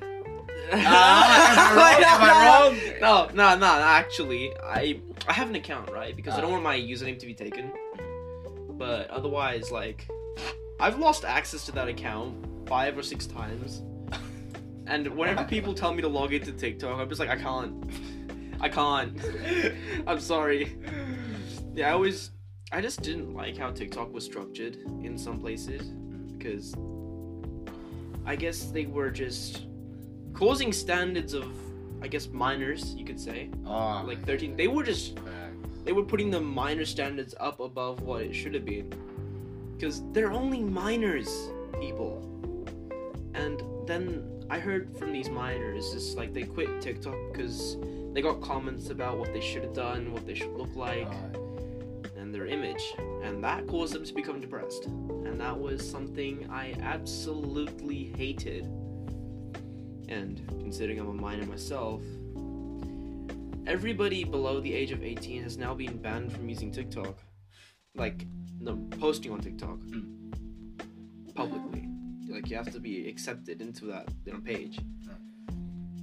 Ah, 0.72 1.94
am 1.96 2.22
I 2.22 2.46
wrong? 2.48 2.76
No, 3.00 3.28
no, 3.34 3.56
no. 3.56 3.66
Actually, 3.66 4.52
I 4.62 5.00
I 5.28 5.32
have 5.32 5.48
an 5.48 5.56
account, 5.56 5.90
right? 5.90 6.14
Because 6.14 6.34
I 6.34 6.40
don't 6.40 6.50
want 6.50 6.62
uh. 6.62 6.70
my 6.70 6.78
username 6.78 7.18
to 7.18 7.26
be 7.26 7.34
taken. 7.34 7.72
But 8.70 9.10
otherwise, 9.10 9.70
like, 9.70 10.06
I've 10.78 10.98
lost 10.98 11.24
access 11.24 11.64
to 11.66 11.72
that 11.72 11.88
account 11.88 12.46
five 12.68 12.96
or 12.96 13.02
six 13.02 13.26
times. 13.26 13.82
And 14.88 15.08
whenever 15.16 15.42
people 15.42 15.74
tell 15.74 15.92
me 15.92 16.00
to 16.02 16.06
log 16.06 16.32
into 16.32 16.52
TikTok, 16.52 17.00
I'm 17.00 17.08
just 17.08 17.18
like, 17.18 17.28
I 17.28 17.34
can't. 17.34 17.90
I 18.60 18.68
can't. 18.68 19.18
I'm 20.06 20.20
sorry. 20.20 20.78
Yeah, 21.74 21.88
I 21.88 21.92
always. 21.94 22.30
I 22.70 22.80
just 22.80 23.02
didn't 23.02 23.34
like 23.34 23.56
how 23.56 23.72
TikTok 23.72 24.12
was 24.12 24.24
structured 24.24 24.76
in 25.02 25.18
some 25.18 25.40
places 25.40 25.88
because 26.38 26.72
I 28.24 28.36
guess 28.36 28.66
they 28.66 28.86
were 28.86 29.10
just 29.10 29.66
causing 30.34 30.72
standards 30.72 31.34
of, 31.34 31.52
I 32.02 32.08
guess, 32.08 32.28
minors, 32.28 32.94
you 32.94 33.04
could 33.04 33.18
say. 33.20 33.50
Oh, 33.66 34.04
Like 34.06 34.24
13. 34.24 34.56
They 34.56 34.68
were 34.68 34.82
just. 34.82 35.18
They 35.84 35.92
were 35.92 36.02
putting 36.02 36.30
the 36.30 36.40
minor 36.40 36.84
standards 36.84 37.34
up 37.38 37.60
above 37.60 38.02
what 38.02 38.22
it 38.22 38.34
should 38.34 38.54
have 38.54 38.64
been. 38.64 38.92
Because 39.76 40.02
they're 40.12 40.32
only 40.32 40.60
minors, 40.60 41.50
people. 41.80 42.22
And 43.34 43.62
then 43.86 44.44
I 44.50 44.58
heard 44.58 44.96
from 44.98 45.12
these 45.12 45.28
minors, 45.28 45.92
it's 45.94 46.14
like 46.14 46.32
they 46.34 46.42
quit 46.42 46.80
TikTok 46.80 47.14
because 47.30 47.76
they 48.12 48.22
got 48.22 48.40
comments 48.40 48.90
about 48.90 49.18
what 49.18 49.32
they 49.32 49.40
should 49.40 49.62
have 49.62 49.74
done, 49.74 50.12
what 50.12 50.26
they 50.26 50.34
should 50.34 50.54
look 50.54 50.74
like, 50.74 51.08
and 52.16 52.34
their 52.34 52.46
image. 52.46 52.94
And 53.22 53.44
that 53.44 53.66
caused 53.68 53.92
them 53.92 54.04
to 54.04 54.14
become 54.14 54.40
depressed. 54.40 54.86
And 54.86 55.40
that 55.40 55.56
was 55.56 55.88
something 55.88 56.48
I 56.50 56.74
absolutely 56.80 58.12
hated. 58.16 58.68
And 60.08 60.46
considering 60.60 60.98
I'm 60.98 61.08
a 61.08 61.12
minor 61.12 61.46
myself, 61.46 62.02
everybody 63.66 64.24
below 64.24 64.60
the 64.60 64.72
age 64.72 64.92
of 64.92 65.02
18 65.02 65.42
has 65.42 65.58
now 65.58 65.74
been 65.74 65.96
banned 65.98 66.32
from 66.32 66.48
using 66.48 66.70
TikTok. 66.70 67.18
Like, 67.94 68.26
no, 68.60 68.76
posting 68.98 69.32
on 69.32 69.40
TikTok. 69.40 69.78
Publicly. 71.34 71.88
Like, 72.28 72.50
you 72.50 72.56
have 72.56 72.72
to 72.72 72.80
be 72.80 73.08
accepted 73.08 73.60
into 73.60 73.86
that 73.86 74.08
you 74.24 74.32
know, 74.32 74.40
page. 74.40 74.78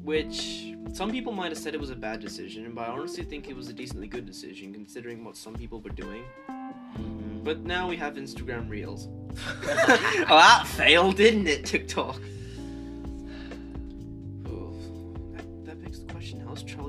Which 0.02 0.74
some 0.92 1.12
people 1.12 1.32
might 1.32 1.50
have 1.50 1.58
said 1.58 1.74
it 1.74 1.80
was 1.80 1.90
a 1.90 1.96
bad 1.96 2.20
decision, 2.20 2.74
but 2.74 2.90
I 2.90 2.92
honestly 2.92 3.24
think 3.24 3.48
it 3.48 3.56
was 3.56 3.70
a 3.70 3.74
decently 3.74 4.08
good 4.08 4.26
decision 4.26 4.74
considering 4.74 5.24
what 5.24 5.38
some 5.38 5.54
people 5.54 5.80
were 5.80 5.92
doing. 5.92 6.24
mhm. 6.50 7.44
But 7.44 7.62
now 7.62 7.88
we 7.88 7.96
have 7.98 8.16
Instagram 8.16 8.70
Reels. 8.70 9.08
oh, 9.48 10.26
that 10.28 10.68
failed, 10.68 11.16
didn't 11.16 11.48
it, 11.48 11.66
TikTok? 11.66 12.20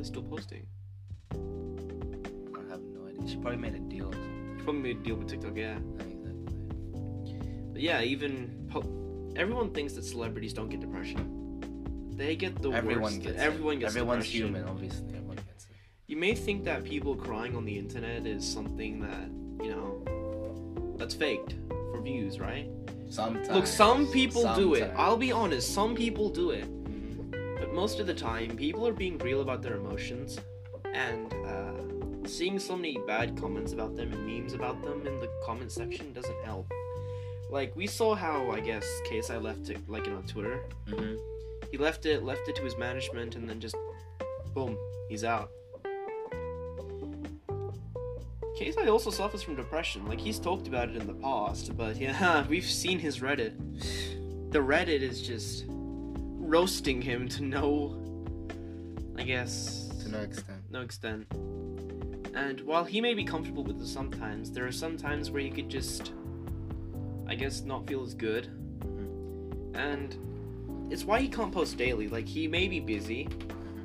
Is 0.04 0.08
still 0.08 0.22
posting? 0.22 0.66
I 1.32 2.62
have 2.70 2.80
no 2.82 3.06
idea. 3.08 3.26
She 3.28 3.36
probably 3.36 3.58
made 3.58 3.74
a 3.74 3.78
deal 3.80 4.08
or 4.08 4.12
something. 4.12 4.60
Probably 4.64 4.82
made 4.82 4.96
a 4.98 5.00
deal 5.00 5.16
with 5.16 5.28
TikTok, 5.28 5.56
yeah. 5.56 5.78
Exactly. 5.98 6.54
But 7.72 7.80
yeah, 7.82 8.02
even 8.02 8.66
po- 8.70 9.32
everyone 9.36 9.70
thinks 9.70 9.94
that 9.94 10.04
celebrities 10.04 10.52
don't 10.52 10.68
get 10.68 10.80
depression. 10.80 11.40
They 12.16 12.36
get 12.36 12.60
the 12.62 12.70
Everyone 12.70 13.02
worst. 13.02 13.22
gets 13.22 13.38
everyone 13.38 13.78
gets 13.80 13.96
Everyone's 13.96 14.24
depression. 14.26 14.46
human, 14.54 14.68
obviously. 14.68 15.08
Everyone 15.16 15.36
gets 15.48 15.64
it. 15.64 15.70
You 16.06 16.16
may 16.16 16.34
think 16.34 16.64
that 16.64 16.84
people 16.84 17.16
crying 17.16 17.56
on 17.56 17.64
the 17.64 17.76
internet 17.76 18.24
is 18.26 18.46
something 18.46 19.00
that 19.00 19.64
you 19.64 19.70
know 19.74 20.94
that's 20.96 21.14
faked 21.14 21.54
for 21.90 22.00
views, 22.02 22.38
right? 22.38 22.68
Sometimes. 23.08 23.48
Look, 23.50 23.66
some 23.66 24.06
people 24.08 24.42
do 24.54 24.74
it. 24.74 24.92
I'll 24.96 25.16
be 25.16 25.32
honest, 25.32 25.72
some 25.74 25.94
people 25.96 26.28
do 26.30 26.50
it. 26.50 26.66
Most 27.74 27.98
of 27.98 28.06
the 28.06 28.14
time, 28.14 28.56
people 28.56 28.86
are 28.86 28.92
being 28.92 29.18
real 29.18 29.40
about 29.40 29.60
their 29.60 29.74
emotions, 29.74 30.38
and 30.94 31.34
uh, 31.44 32.28
seeing 32.28 32.60
so 32.60 32.76
many 32.76 32.96
bad 33.04 33.36
comments 33.36 33.72
about 33.72 33.96
them 33.96 34.12
and 34.12 34.24
memes 34.24 34.52
about 34.52 34.80
them 34.80 35.04
in 35.04 35.18
the 35.18 35.28
comment 35.44 35.72
section 35.72 36.12
doesn't 36.12 36.44
help. 36.44 36.70
Like 37.50 37.74
we 37.74 37.88
saw 37.88 38.14
how 38.14 38.48
I 38.52 38.60
guess 38.60 38.86
KSI 39.10 39.42
left 39.42 39.70
it, 39.70 39.78
like 39.88 40.06
you 40.06 40.12
know, 40.12 40.22
Twitter. 40.28 40.60
Mhm. 40.86 41.18
He 41.72 41.76
left 41.76 42.06
it, 42.06 42.22
left 42.22 42.48
it 42.48 42.54
to 42.54 42.62
his 42.62 42.78
management, 42.78 43.34
and 43.34 43.50
then 43.50 43.58
just 43.58 43.74
boom, 44.54 44.78
he's 45.08 45.24
out. 45.24 45.50
KSI 48.56 48.88
also 48.88 49.10
suffers 49.10 49.42
from 49.42 49.56
depression. 49.56 50.06
Like 50.06 50.20
he's 50.20 50.38
talked 50.38 50.68
about 50.68 50.90
it 50.90 50.96
in 50.96 51.08
the 51.08 51.14
past, 51.14 51.76
but 51.76 51.96
yeah, 51.96 52.46
we've 52.48 52.70
seen 52.70 53.00
his 53.00 53.18
Reddit. 53.18 53.52
The 54.52 54.60
Reddit 54.60 55.00
is 55.00 55.20
just 55.20 55.64
roasting 56.54 57.02
him 57.02 57.28
to 57.28 57.42
no, 57.42 57.96
I 59.18 59.24
guess, 59.24 59.88
To 60.04 60.08
no 60.08 60.20
extent. 60.20 60.60
no 60.70 60.82
extent. 60.82 61.26
And 62.32 62.60
while 62.60 62.84
he 62.84 63.00
may 63.00 63.12
be 63.12 63.24
comfortable 63.24 63.64
with 63.64 63.80
it 63.82 63.88
sometimes, 63.88 64.52
there 64.52 64.64
are 64.64 64.70
some 64.70 64.96
times 64.96 65.32
where 65.32 65.42
he 65.42 65.50
could 65.50 65.68
just, 65.68 66.12
I 67.26 67.34
guess, 67.34 67.62
not 67.62 67.88
feel 67.88 68.04
as 68.04 68.14
good. 68.14 68.46
And 69.74 70.16
it's 70.92 71.02
why 71.02 71.18
he 71.18 71.26
can't 71.26 71.50
post 71.50 71.76
daily. 71.76 72.06
Like, 72.06 72.28
he 72.28 72.46
may 72.46 72.68
be 72.68 72.78
busy 72.78 73.28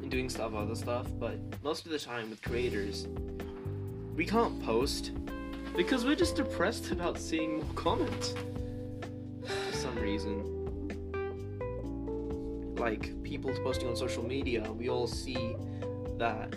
and 0.04 0.12
doing 0.12 0.30
stuff, 0.30 0.54
other 0.54 0.76
stuff, 0.76 1.08
but 1.20 1.40
most 1.64 1.88
of 1.88 1.92
the 1.92 1.98
time 1.98 2.30
with 2.30 2.40
creators, 2.44 3.08
we 4.16 4.28
can't 4.28 4.64
post 4.64 5.12
because 5.76 6.06
we're 6.06 6.14
just 6.14 6.36
depressed 6.36 6.92
about 6.98 7.18
seeing 7.18 7.62
more 7.64 7.74
comments 7.74 8.36
for 9.42 9.76
some 9.76 9.96
reason. 9.96 10.59
Like, 12.80 13.22
people 13.24 13.52
posting 13.64 13.90
on 13.90 13.96
social 13.96 14.24
media, 14.24 14.72
we 14.72 14.90
all 14.90 15.08
see 15.08 15.56
that, 16.18 16.56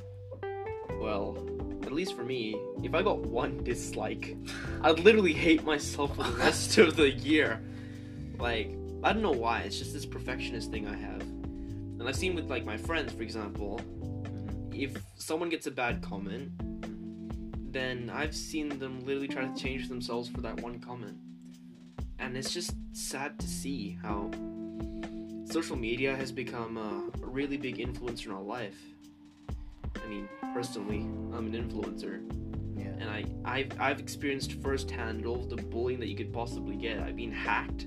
well, 1.01 1.37
at 1.83 1.93
least 1.93 2.15
for 2.17 2.25
me, 2.25 2.57
if 2.83 2.95
I 2.95 3.03
got 3.03 3.19
one 3.19 3.63
dislike, 3.65 4.37
I'd 4.83 5.01
literally 5.01 5.33
hate 5.33 5.65
myself 5.65 6.17
for 6.17 6.23
the 6.23 6.33
rest 6.39 6.79
of 6.79 6.97
the 6.97 7.11
year. 7.11 7.61
Like, 8.39 8.71
I 9.03 9.13
don't 9.13 9.23
know 9.23 9.33
why, 9.33 9.61
it's 9.61 9.79
just 9.79 9.93
this 9.93 10.07
perfectionist 10.07 10.71
thing 10.71 10.87
I 10.87 10.97
have. 10.97 11.23
And 11.23 12.09
I've 12.09 12.17
seen 12.17 12.35
with, 12.35 12.49
like, 12.49 12.65
my 12.65 12.77
friends, 12.77 13.13
for 13.13 13.23
example, 13.23 13.81
if 14.73 14.97
someone 15.17 15.49
gets 15.49 15.67
a 15.67 15.71
bad 15.71 16.03
comment, 16.03 16.53
then 17.73 18.11
I've 18.15 18.35
seen 18.35 18.69
them 18.79 19.05
literally 19.05 19.29
try 19.29 19.47
to 19.47 19.55
change 19.61 19.89
themselves 19.89 20.29
for 20.29 20.41
that 20.43 20.61
one 20.61 20.79
comment. 20.79 21.17
And 22.19 22.37
it's 22.37 22.53
just 22.53 22.75
sad 22.93 23.39
to 23.39 23.47
see 23.47 23.99
how 24.03 24.31
social 25.53 25.77
media 25.77 26.17
has 26.17 26.33
become 26.33 26.79
a, 26.79 27.11
a 27.23 27.27
really 27.27 27.59
big 27.59 27.77
influencer 27.77 28.27
in 28.27 28.33
our 28.33 28.41
life. 28.41 28.79
I 30.03 30.09
mean, 30.09 30.27
personally, 30.55 31.01
I'm 31.37 31.47
an 31.47 31.53
influencer, 31.53 32.23
Yeah. 32.75 32.87
and 32.99 33.11
I, 33.11 33.25
I've, 33.45 33.79
I've 33.79 34.01
experienced 34.01 34.55
firsthand 34.63 35.27
all 35.27 35.41
of 35.41 35.51
the 35.51 35.57
bullying 35.57 36.01
that 36.01 36.09
you 36.09 36.17
could 36.17 36.33
possibly 36.33 36.75
get. 36.77 37.01
I've 37.01 37.17
been 37.17 37.33
hacked, 37.33 37.87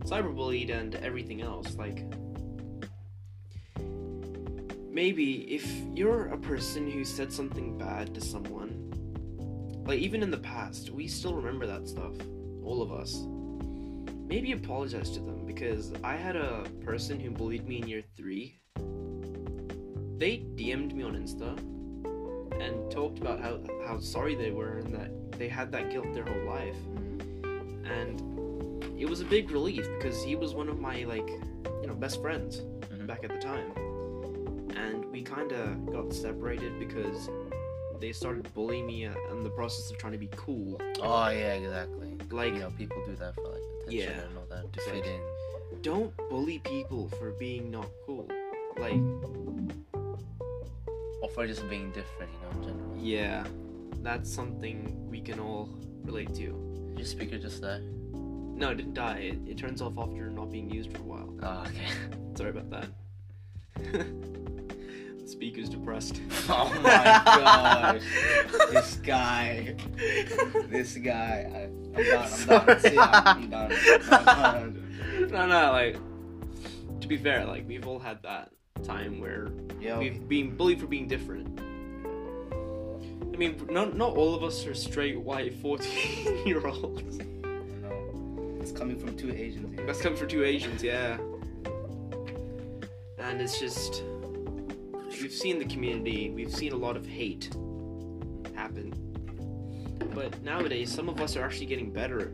cyberbullied, 0.00 0.76
and 0.76 0.96
everything 0.96 1.40
else. 1.40 1.76
Like, 1.76 2.04
maybe 4.90 5.54
if 5.54 5.70
you're 5.94 6.26
a 6.26 6.38
person 6.38 6.90
who 6.90 7.04
said 7.04 7.32
something 7.32 7.78
bad 7.78 8.12
to 8.14 8.20
someone, 8.20 8.90
like 9.86 10.00
even 10.00 10.20
in 10.20 10.32
the 10.32 10.38
past, 10.38 10.90
we 10.90 11.06
still 11.06 11.34
remember 11.34 11.64
that 11.66 11.86
stuff, 11.86 12.14
all 12.64 12.82
of 12.82 12.92
us. 12.92 13.24
Maybe 14.26 14.52
apologize 14.52 15.10
to 15.10 15.20
them 15.20 15.44
because 15.46 15.92
I 16.02 16.16
had 16.16 16.34
a 16.36 16.64
person 16.84 17.20
who 17.20 17.30
bullied 17.30 17.68
me 17.68 17.80
in 17.82 17.88
year 17.88 18.02
three. 18.16 18.60
They 20.18 20.38
DM'd 20.56 20.94
me 20.94 21.02
on 21.04 21.14
Insta 21.14 21.58
and 22.60 22.90
talked 22.90 23.18
about 23.18 23.40
how, 23.40 23.60
how 23.86 23.98
sorry 23.98 24.34
they 24.34 24.50
were 24.50 24.78
and 24.78 24.94
that 24.94 25.10
they 25.38 25.48
had 25.48 25.70
that 25.72 25.90
guilt 25.90 26.12
their 26.14 26.24
whole 26.24 26.44
life. 26.44 26.76
And 27.84 28.20
it 28.98 29.08
was 29.08 29.20
a 29.20 29.24
big 29.24 29.50
relief 29.50 29.86
because 29.98 30.22
he 30.22 30.36
was 30.36 30.54
one 30.54 30.68
of 30.68 30.78
my 30.80 31.04
like, 31.04 31.28
you 31.82 31.86
know, 31.86 31.94
best 31.94 32.20
friends 32.22 32.60
Mhm. 32.60 33.06
back 33.06 33.24
at 33.24 33.30
the 33.30 33.38
time. 33.38 33.72
And 34.76 35.04
we 35.12 35.22
kind 35.22 35.52
of 35.52 35.92
got 35.92 36.12
separated 36.12 36.78
because 36.78 37.28
they 38.00 38.12
started 38.12 38.52
bullying 38.54 38.86
me 38.86 39.06
uh, 39.06 39.14
in 39.32 39.42
the 39.42 39.50
process 39.50 39.90
of 39.90 39.98
trying 39.98 40.12
to 40.12 40.18
be 40.18 40.30
cool. 40.36 40.80
Oh 41.00 41.28
yeah, 41.28 41.54
exactly. 41.54 42.16
Like, 42.30 42.54
you 42.54 42.60
know, 42.60 42.70
people 42.78 43.02
do 43.04 43.14
that 43.16 43.34
for 43.34 43.48
like 43.48 43.63
attention 43.86 44.14
Yeah. 44.16 44.24
and 44.28 44.38
all 44.38 44.46
that 44.50 44.72
to 44.72 44.80
fit 44.80 45.06
in. 45.06 45.20
don't 45.82 46.14
bully 46.30 46.58
people 46.60 47.08
for 47.18 47.32
being 47.32 47.70
not 47.70 47.88
cool. 48.06 48.28
Like, 48.78 49.00
Or 51.22 51.28
for 51.30 51.46
just 51.46 51.68
being 51.68 51.90
different, 51.92 52.30
you 52.32 52.40
know, 52.40 52.50
in 52.58 52.62
general. 52.64 52.96
yeah, 52.98 53.44
that's 54.02 54.30
something 54.32 55.08
we 55.10 55.20
can 55.20 55.38
all 55.40 55.68
relate 56.04 56.34
to. 56.34 56.92
Your 56.96 57.06
speaker 57.06 57.38
just 57.38 57.62
died. 57.62 57.82
No, 58.56 58.70
it 58.70 58.76
didn't 58.76 58.94
die. 58.94 59.18
It, 59.18 59.38
it 59.48 59.58
turns 59.58 59.80
off 59.82 59.98
after 59.98 60.28
not 60.30 60.50
being 60.52 60.70
used 60.70 60.92
for 60.92 60.98
a 60.98 61.02
while. 61.02 61.34
Oh, 61.42 61.64
okay. 61.68 61.86
Sorry 62.36 62.50
about 62.50 62.70
that. 62.70 62.88
the 63.92 65.26
speaker's 65.26 65.68
depressed. 65.68 66.20
Oh 66.48 66.72
my 66.82 66.92
gosh. 67.24 68.02
this 68.70 68.96
guy. 68.96 69.74
This 70.68 70.94
guy. 70.96 71.68
I'm 71.96 72.04
done. 72.04 72.28
I'm 72.48 72.66
done. 72.66 72.80
See, 72.80 72.98
I'm, 72.98 73.26
I'm 73.26 73.50
done. 73.50 73.72
I'm 74.10 74.24
done. 74.24 75.28
no, 75.30 75.46
no, 75.46 75.72
like, 75.72 75.96
to 77.00 77.08
be 77.08 77.16
fair, 77.16 77.44
like, 77.44 77.66
we've 77.68 77.86
all 77.86 77.98
had 77.98 78.22
that 78.22 78.50
time 78.82 79.20
where 79.20 79.48
Yo, 79.80 79.98
we've 79.98 80.28
been 80.28 80.56
bullied 80.56 80.80
for 80.80 80.86
being 80.86 81.06
different. 81.06 81.60
I 83.32 83.36
mean, 83.36 83.66
not, 83.68 83.96
not 83.96 84.16
all 84.16 84.34
of 84.34 84.44
us 84.44 84.64
are 84.66 84.74
straight, 84.74 85.20
white, 85.20 85.54
14 85.54 86.46
year 86.46 86.66
olds. 86.66 87.18
no. 87.18 88.58
It's 88.60 88.72
coming 88.72 88.98
from 88.98 89.16
two 89.16 89.30
Asians. 89.30 89.76
know. 89.76 89.84
That's 89.86 90.00
coming 90.00 90.18
for 90.18 90.26
two 90.26 90.42
Asians, 90.42 90.82
yeah. 90.82 91.18
And 93.18 93.40
it's 93.40 93.58
just. 93.60 94.02
We've 95.20 95.32
seen 95.32 95.58
the 95.58 95.64
community, 95.66 96.30
we've 96.30 96.54
seen 96.54 96.72
a 96.72 96.76
lot 96.76 96.96
of 96.96 97.06
hate 97.06 97.50
happen. 98.54 98.92
But 100.14 100.42
nowadays, 100.42 100.92
some 100.92 101.08
of 101.08 101.20
us 101.20 101.36
are 101.36 101.42
actually 101.44 101.66
getting 101.66 101.92
better. 101.92 102.32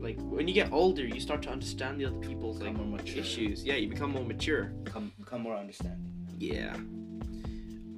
Like, 0.00 0.16
when 0.20 0.46
you 0.46 0.54
get 0.54 0.72
older, 0.72 1.04
you 1.04 1.18
start 1.18 1.42
to 1.42 1.50
understand 1.50 2.00
the 2.00 2.06
other 2.06 2.18
people's 2.18 2.60
like, 2.60 2.72
more 2.72 3.00
issues. 3.00 3.64
Yeah, 3.64 3.74
you 3.74 3.88
become 3.88 4.12
more 4.12 4.24
mature. 4.24 4.66
Become, 4.84 5.10
become 5.18 5.42
more 5.42 5.56
understanding. 5.56 6.12
Yeah. 6.38 6.76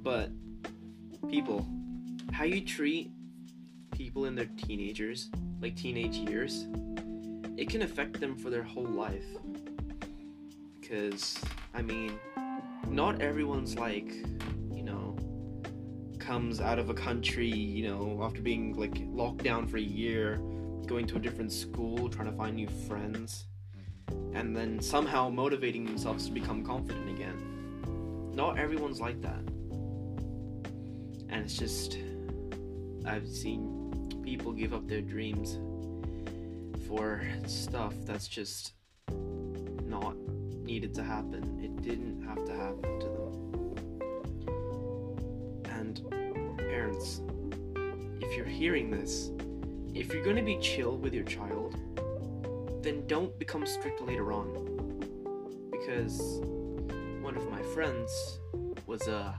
But, 0.01 0.31
people, 1.29 1.67
how 2.31 2.45
you 2.45 2.61
treat 2.61 3.11
people 3.91 4.25
in 4.25 4.33
their 4.33 4.49
teenagers, 4.57 5.29
like 5.61 5.75
teenage 5.75 6.15
years, 6.15 6.65
it 7.57 7.69
can 7.69 7.83
affect 7.83 8.19
them 8.19 8.35
for 8.35 8.49
their 8.49 8.63
whole 8.63 8.83
life. 8.83 9.25
Because, 10.79 11.39
I 11.75 11.83
mean, 11.83 12.13
not 12.89 13.21
everyone's 13.21 13.77
like, 13.77 14.11
comes 16.31 16.61
out 16.61 16.79
of 16.79 16.89
a 16.89 16.93
country, 16.93 17.49
you 17.49 17.89
know, 17.89 18.21
after 18.23 18.41
being 18.41 18.73
like 18.79 19.01
locked 19.11 19.43
down 19.43 19.67
for 19.67 19.75
a 19.75 19.81
year, 19.81 20.37
going 20.85 21.05
to 21.05 21.17
a 21.17 21.19
different 21.19 21.51
school, 21.51 22.07
trying 22.07 22.31
to 22.31 22.37
find 22.37 22.55
new 22.55 22.69
friends, 22.87 23.47
and 24.33 24.55
then 24.55 24.79
somehow 24.79 25.27
motivating 25.27 25.83
themselves 25.83 26.27
to 26.27 26.31
become 26.31 26.63
confident 26.63 27.09
again. 27.09 28.31
Not 28.33 28.57
everyone's 28.57 29.01
like 29.01 29.21
that. 29.23 29.43
And 31.27 31.43
it's 31.43 31.57
just, 31.57 31.97
I've 33.05 33.27
seen 33.27 34.21
people 34.23 34.53
give 34.53 34.73
up 34.73 34.87
their 34.87 35.01
dreams 35.01 35.59
for 36.87 37.21
stuff 37.45 37.93
that's 38.05 38.29
just 38.29 38.71
not 39.09 40.15
needed 40.63 40.93
to 40.93 41.03
happen. 41.03 41.59
It 41.61 41.81
didn't 41.81 42.23
have 42.25 42.45
to 42.45 42.53
happen 42.53 43.01
to 43.01 43.10
parents, 46.81 47.21
if 48.21 48.35
you're 48.35 48.43
hearing 48.43 48.89
this, 48.89 49.29
if 49.93 50.11
you're 50.11 50.23
going 50.23 50.35
to 50.35 50.41
be 50.41 50.57
chill 50.57 50.97
with 50.97 51.13
your 51.13 51.23
child, 51.23 51.75
then 52.81 53.05
don't 53.05 53.37
become 53.37 53.67
strict 53.67 54.01
later 54.01 54.33
on. 54.33 54.47
Because 55.69 56.41
one 57.21 57.37
of 57.37 57.47
my 57.51 57.61
friends 57.61 58.39
was 58.87 59.07
a 59.07 59.37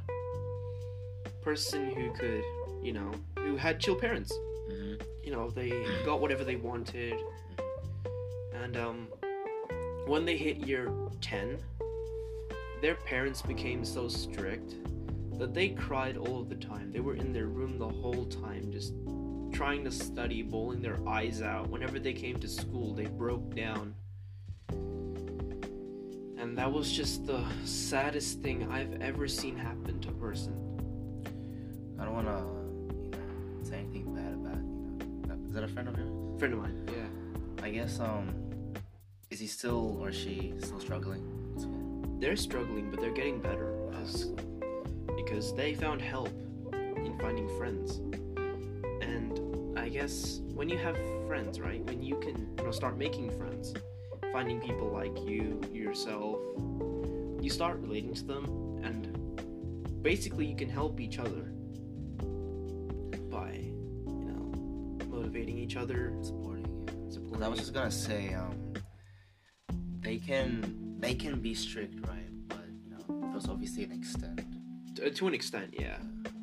person 1.43 1.91
who 1.91 2.13
could, 2.13 2.45
you 2.81 2.93
know, 2.93 3.11
who 3.41 3.57
had 3.57 3.81
chill 3.81 3.97
parents. 3.97 4.33
Mm-hmm. 4.71 5.03
You 5.25 5.33
know, 5.33 5.51
they 5.51 5.85
got 6.05 6.21
whatever 6.21 6.45
they 6.45 6.57
wanted. 6.57 7.15
And 8.63 8.77
um 8.77 9.09
when 10.07 10.25
they 10.25 10.37
hit 10.37 10.59
year 10.59 10.93
10, 11.21 11.59
their 12.81 12.95
parents 12.95 13.43
became 13.43 13.85
so 13.85 14.07
strict 14.07 14.75
that 15.43 15.55
they 15.55 15.71
cried 15.71 16.17
all 16.17 16.45
the 16.45 16.55
time. 16.55 16.93
They 16.93 17.01
were 17.01 17.17
in 17.17 17.33
their 17.33 17.47
room 17.47 17.77
the 17.77 17.89
whole 17.89 18.27
time 18.27 18.71
just 18.71 18.95
trying 19.53 19.83
to 19.83 19.91
study, 19.91 20.41
bawling 20.41 20.81
their 20.81 21.01
eyes 21.05 21.43
out. 21.43 21.69
Whenever 21.69 21.99
they 21.99 22.13
came 22.13 22.39
to 22.39 22.47
school, 22.47 22.95
they 22.95 23.07
broke 23.07 23.53
down. 23.57 23.93
And 26.39 26.57
that 26.57 26.73
was 26.73 26.93
just 26.93 27.27
the 27.27 27.45
saddest 27.65 28.41
thing 28.41 28.71
I've 28.71 29.03
ever 29.03 29.27
seen 29.27 29.57
happen 29.57 29.99
to 30.03 30.11
a 30.11 30.13
person. 30.13 30.55
I 31.99 32.05
don't 32.05 32.15
want 32.15 32.29
to, 32.29 32.45
you 33.03 33.11
know, 33.11 33.65
say 33.69 33.79
anything 33.79 34.15
bad 34.15 34.35
about, 34.35 34.63
you 34.63 35.27
know. 35.27 35.49
Is 35.49 35.55
that 35.55 35.65
a 35.65 35.69
friend 35.69 35.89
of 35.89 35.99
yours? 35.99 36.39
Friend 36.39 36.55
of 36.55 36.61
mine, 36.61 36.89
yeah. 36.89 37.65
I 37.65 37.71
guess, 37.71 37.99
um, 37.99 38.33
is 39.31 39.41
he 39.41 39.49
still 39.49 39.99
or 40.01 40.13
she 40.13 40.55
still 40.61 40.79
struggling? 40.79 41.29
They're 42.21 42.37
struggling, 42.37 42.93
but 42.93 43.01
they're 43.01 43.11
getting 43.11 43.41
better 43.41 43.75
as, 44.01 44.31
because 45.33 45.55
they 45.55 45.73
found 45.73 46.03
help 46.03 46.29
in 46.75 47.19
finding 47.19 47.49
friends. 47.57 48.03
And 49.01 49.79
I 49.79 49.89
guess 49.89 50.43
when 50.53 50.69
you 50.69 50.77
have 50.77 50.95
friends, 51.27 51.59
right, 51.59 51.83
when 51.87 52.03
you 52.03 52.17
can 52.17 52.55
you 52.59 52.65
know, 52.65 52.71
start 52.71 52.99
making 52.99 53.31
friends, 53.39 53.73
finding 54.31 54.61
people 54.61 54.89
like 54.89 55.17
you, 55.27 55.59
yourself, 55.73 56.39
you 57.41 57.49
start 57.49 57.79
relating 57.79 58.13
to 58.13 58.25
them, 58.25 58.45
and 58.85 60.03
basically 60.03 60.45
you 60.45 60.55
can 60.55 60.69
help 60.69 61.01
each 61.01 61.19
other 61.19 61.51
by, 63.31 63.53
you 63.55 64.27
know, 64.29 64.53
motivating 65.09 65.57
each 65.57 65.77
other, 65.77 66.13
Supporting 66.21 66.67
you. 66.67 67.43
I 67.43 67.49
was 67.49 67.59
just 67.59 67.73
gonna 67.73 67.91
say, 67.91 68.35
um, 68.35 68.75
they 70.01 70.19
can 70.19 70.99
they 71.01 71.15
can 71.15 71.41
be 71.41 71.55
strict, 71.55 72.07
right? 72.07 72.49
But 72.49 72.67
you 72.85 72.91
know, 72.91 73.31
there's 73.33 73.49
obviously 73.49 73.85
an 73.85 73.93
extent. 73.93 74.52
To, 74.97 75.11
to 75.11 75.27
an 75.29 75.35
extent, 75.35 75.75
yeah. 75.79 75.97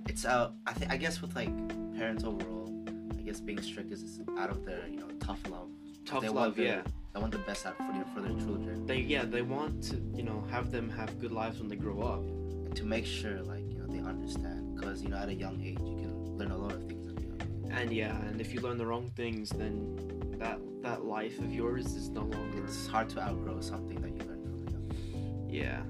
It's 0.08 0.26
out. 0.26 0.54
I 0.66 0.74
think. 0.74 0.92
I 0.92 0.98
guess 0.98 1.22
with 1.22 1.36
like 1.36 1.52
parents 1.96 2.24
overall, 2.24 2.74
I 3.18 3.22
guess 3.22 3.40
being 3.40 3.62
strict 3.62 3.92
is 3.92 4.22
out 4.38 4.50
of 4.50 4.66
their 4.66 4.88
you 4.88 4.98
know 5.00 5.08
tough 5.20 5.40
love. 5.50 5.70
Tough 6.06 6.22
They 6.22 6.30
love, 6.30 6.56
their- 6.56 6.66
yeah. 6.66 6.82
They 7.14 7.20
want 7.20 7.32
the 7.32 7.40
best 7.40 7.66
out 7.66 7.76
for 7.78 7.92
their 7.94 8.06
for 8.14 8.22
their 8.22 8.38
children, 8.40 8.86
They 8.86 9.00
yeah 9.02 9.26
they 9.26 9.42
want 9.42 9.84
to 9.90 9.96
you 10.16 10.24
know 10.24 10.44
have 10.52 10.72
them 10.72 10.90
have 10.92 11.20
good 11.20 11.32
lives 11.32 11.60
when 11.60 11.68
they 11.68 11.76
grow 11.76 12.02
up. 12.02 12.20
and 12.22 12.76
to 12.76 12.86
make 12.86 13.06
sure 13.06 13.42
like 13.44 13.66
you 13.72 13.78
know 13.80 13.88
they 13.88 14.00
understand. 14.00 14.76
Because 14.76 15.02
you 15.04 15.10
know 15.10 15.18
at 15.18 15.30
a 15.30 15.34
young 15.34 15.60
age 15.62 15.80
you 15.80 15.98
can 16.04 16.38
learn 16.38 16.52
a 16.52 16.58
lot 16.58 16.72
of 16.74 16.86
things. 16.88 17.08
And 17.72 17.92
yeah, 17.92 18.16
and 18.28 18.42
if 18.42 18.54
you 18.54 18.62
learn 18.62 18.78
the 18.80 18.86
wrong 18.86 19.10
things, 19.16 19.50
then 19.52 19.74
that 20.40 20.60
that 20.82 21.04
life 21.06 21.38
of 21.40 21.54
yours 21.54 21.88
is 21.96 22.10
no 22.10 22.22
longer 22.22 22.64
It's 22.64 22.88
hard 22.88 23.10
to 23.10 23.20
outgrow 23.22 23.60
something 23.62 24.00
that 24.02 24.12
you 24.12 24.24
learned 24.30 24.44
from 24.50 24.68
young 24.74 25.50
yeah 25.50 25.82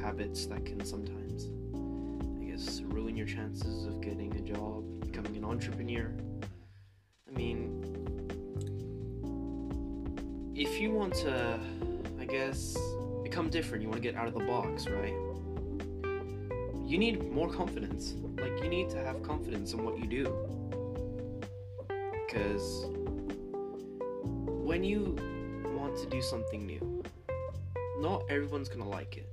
habits 0.00 0.46
that 0.46 0.64
can 0.64 0.84
sometimes 0.84 1.48
I 2.40 2.44
guess 2.50 2.80
ruin 2.82 3.16
your 3.16 3.26
chances 3.26 3.86
of 3.86 4.00
getting 4.00 4.34
a 4.36 4.40
job, 4.40 4.84
becoming 5.00 5.36
an 5.36 5.44
entrepreneur. 5.44 6.12
I 7.28 7.36
mean, 7.36 7.82
if 10.54 10.80
you 10.80 10.92
want 10.92 11.14
to, 11.14 11.58
I 12.20 12.24
guess, 12.24 12.76
become 13.22 13.50
different, 13.50 13.82
you 13.82 13.88
want 13.88 14.02
to 14.02 14.08
get 14.08 14.16
out 14.16 14.28
of 14.28 14.34
the 14.34 14.44
box, 14.44 14.86
right? 14.86 15.14
You 16.86 16.98
need 16.98 17.32
more 17.32 17.48
confidence. 17.48 18.14
Like, 18.36 18.62
you 18.62 18.68
need 18.68 18.90
to 18.90 18.98
have 18.98 19.22
confidence 19.22 19.72
in 19.72 19.84
what 19.84 19.98
you 19.98 20.06
do. 20.06 20.24
Because 22.26 22.86
when 24.46 24.84
you 24.84 25.16
want 25.76 25.96
to 25.96 26.06
do 26.06 26.22
something 26.22 26.66
new, 26.66 27.02
not 27.98 28.24
everyone's 28.28 28.68
gonna 28.68 28.88
like 28.88 29.16
it. 29.16 29.28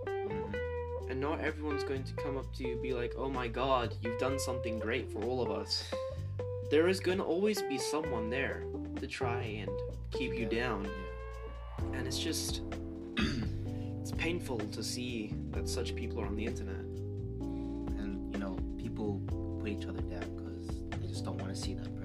And 1.11 1.19
not 1.19 1.41
everyone's 1.41 1.83
going 1.83 2.05
to 2.05 2.13
come 2.13 2.37
up 2.37 2.55
to 2.55 2.63
you 2.63 2.71
and 2.71 2.81
be 2.81 2.93
like, 2.93 3.15
oh 3.17 3.27
my 3.27 3.49
god, 3.49 3.93
you've 4.01 4.17
done 4.17 4.39
something 4.39 4.79
great 4.79 5.11
for 5.11 5.21
all 5.25 5.41
of 5.41 5.51
us. 5.51 5.91
There 6.69 6.87
is 6.87 7.01
gonna 7.01 7.21
always 7.21 7.61
be 7.63 7.77
someone 7.77 8.29
there 8.29 8.63
to 8.97 9.07
try 9.07 9.41
and 9.41 9.69
keep 10.11 10.33
you 10.33 10.45
down. 10.45 10.87
And 11.93 12.07
it's 12.07 12.17
just. 12.17 12.61
it's 13.17 14.11
painful 14.11 14.59
to 14.59 14.81
see 14.81 15.35
that 15.49 15.67
such 15.67 15.97
people 15.97 16.21
are 16.21 16.27
on 16.27 16.37
the 16.37 16.45
internet. 16.45 16.79
and 16.79 18.33
you 18.33 18.39
know 18.39 18.57
people 18.77 19.21
put 19.59 19.67
each 19.67 19.87
other 19.87 20.01
down 20.03 20.23
because 20.37 20.65
they 21.01 21.07
just 21.07 21.25
don't 21.25 21.37
want 21.39 21.53
to 21.53 21.59
see 21.59 21.73
that 21.73 21.93
person 21.97 22.00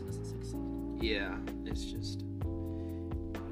doesn't 0.00 0.24
succeed 0.24 0.60
Yeah, 1.00 1.36
it's 1.66 1.84
just 1.84 2.24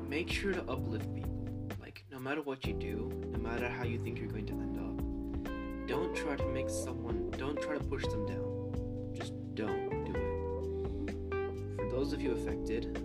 make 0.08 0.30
sure 0.30 0.52
to 0.52 0.60
uplift 0.70 1.14
people. 1.14 1.48
Like 1.80 2.04
no 2.10 2.18
matter 2.18 2.42
what 2.42 2.66
you 2.66 2.74
do, 2.74 3.10
no 3.30 3.38
matter 3.38 3.68
how 3.68 3.84
you 3.84 3.98
think 3.98 4.18
you're 4.18 4.28
going 4.28 4.46
to 4.46 4.52
end 4.52 4.78
up, 4.78 5.88
don't 5.88 6.14
try 6.14 6.36
to 6.36 6.46
make 6.48 6.68
someone 6.68 7.30
don't 7.38 7.60
try 7.60 7.76
to 7.76 7.84
push 7.84 8.04
them 8.04 8.26
down. 8.26 9.12
Just 9.14 9.32
don't 9.54 10.04
do 10.04 10.12
it. 10.12 11.76
For 11.76 11.90
those 11.90 12.12
of 12.12 12.20
you 12.20 12.32
affected, 12.32 12.98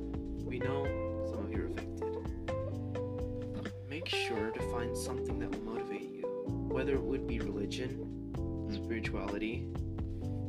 we 0.43 0.60
know 0.60 0.86
some 1.30 1.45
of 1.45 1.52
you 1.52 1.63
are 1.63 1.67
affected. 1.67 1.97
Make 3.89 4.08
sure 4.08 4.52
to 4.52 4.60
find 4.71 4.95
something 4.95 5.39
that 5.39 5.52
will 5.52 5.73
motivate 5.73 6.12
you. 6.12 6.23
Whether 6.69 6.93
it 6.95 7.02
would 7.02 7.26
be 7.26 7.39
religion, 7.39 8.69
spirituality, 8.71 9.67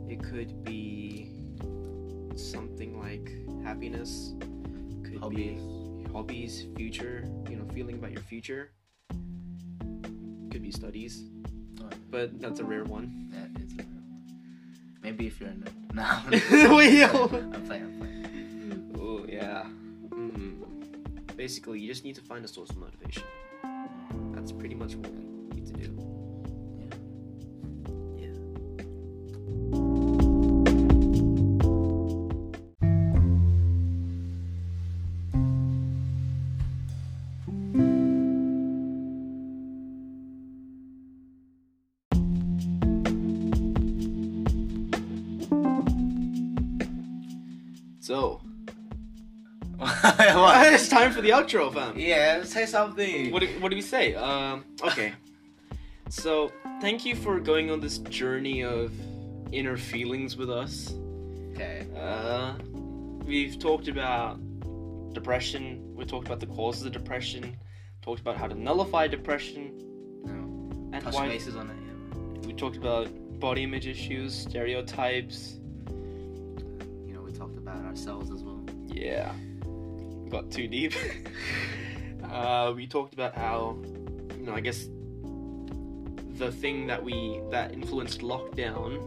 it 0.09 0.23
could 0.23 0.65
be 0.65 1.38
something 2.39 2.99
like 3.01 3.31
happiness, 3.65 4.35
could 5.05 5.19
Hobbies. 5.19 5.61
be 5.61 6.13
hobbies, 6.13 6.67
future, 6.77 7.25
you 7.51 7.57
know, 7.57 7.65
feeling 7.75 7.97
about 7.97 8.13
your 8.13 8.23
future. 8.23 8.71
Could 10.51 10.63
be 10.63 10.71
studies, 10.73 11.25
oh, 11.83 11.89
but 12.11 12.41
that's 12.41 12.61
a 12.61 12.65
rare 12.65 12.85
one. 12.85 13.29
that 13.33 13.61
is 13.63 13.73
a 13.73 13.77
real 13.77 13.87
one. 13.87 14.97
maybe 15.03 15.27
if 15.27 15.39
you're 15.41 15.51
a 15.51 15.53
nerd 15.53 15.73
no 15.93 16.77
Wait, 16.77 17.03
i'm 17.05 17.29
playing 17.67 17.85
i'm 17.85 17.99
playing 17.99 18.95
Oh 19.01 19.25
yeah. 19.29 19.65
Mm. 20.11 21.37
Basically, 21.37 21.79
you 21.81 21.87
just 21.89 22.05
need 22.05 22.15
to 22.17 22.21
find 22.21 22.45
a 22.45 22.49
source 22.49 22.71
of 22.71 22.77
motivation. 22.79 23.23
That's 24.35 24.53
pretty 24.53 24.75
much 24.75 24.97
what 24.97 25.11
time 50.99 51.13
for 51.13 51.21
the 51.21 51.31
outro, 51.31 51.73
fam. 51.73 51.99
yeah 51.99 52.43
say 52.45 52.67
something 52.67 53.31
What 53.33 53.41
do, 53.43 53.49
what 53.61 53.69
do 53.71 53.77
we 53.77 53.83
say? 53.83 54.15
Um, 54.15 54.65
okay. 54.83 55.13
So, 56.11 56.51
thank 56.81 57.05
you 57.05 57.15
for 57.15 57.39
going 57.39 57.71
on 57.71 57.81
this 57.81 57.99
journey 57.99 58.65
of 58.65 58.91
inner 59.53 59.77
feelings 59.77 60.39
with 60.39 60.51
us. 60.51 60.95
okay 61.53 61.87
Uh, 61.95 62.55
we've 63.27 63.59
talked 63.59 63.89
about 63.89 64.39
depression. 65.13 65.63
We 65.95 66.07
talked 66.07 66.27
about 66.27 66.41
the 66.41 66.47
causes 66.47 66.87
of 66.87 66.93
depression. 66.93 67.43
Talked 68.01 68.21
about 68.21 68.37
how 68.39 68.47
to 68.49 68.55
nullify 68.55 69.07
depression, 69.07 69.63
no. 70.25 70.39
and 70.95 71.05
touch 71.05 71.13
why. 71.15 71.29
bases 71.29 71.57
on 71.57 71.67
it 71.73 71.77
yeah. 71.77 72.47
We 72.47 72.55
talked 72.55 72.79
about 72.79 73.07
body 73.39 73.65
image 73.65 73.87
issues, 73.87 74.31
stereotypes. 74.35 75.59
you 77.07 77.13
know 77.15 77.21
we 77.21 77.33
talked 77.33 77.59
about 77.59 77.85
ourselves 77.85 78.31
as 78.31 78.41
well 78.43 78.61
Yeah, 78.87 79.33
got 80.29 80.51
too 80.51 80.69
deep. 80.69 80.95
uh, 82.31 82.73
we 82.75 82.87
talked 82.87 83.15
about 83.15 83.35
how, 83.35 83.77
you 84.39 84.45
know, 84.47 84.55
I 84.55 84.61
guess 84.61 84.89
the 86.39 86.53
thing 86.53 86.87
that 86.87 87.03
we 87.03 87.41
that 87.51 87.73
influenced 87.73 88.21
lockdown 88.21 89.01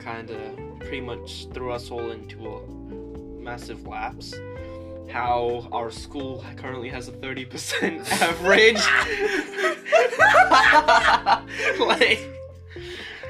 kind 0.00 0.30
of 0.30 0.78
pretty 0.80 1.00
much 1.00 1.46
threw 1.52 1.70
us 1.72 1.90
all 1.90 2.10
into 2.10 2.48
a 2.48 2.60
massive 3.42 3.86
lapse. 3.86 4.34
How 5.10 5.68
our 5.72 5.90
school 5.90 6.44
currently 6.56 6.88
has 6.88 7.08
a 7.08 7.12
30% 7.12 8.10
average. 8.22 8.80
like, 11.80 12.18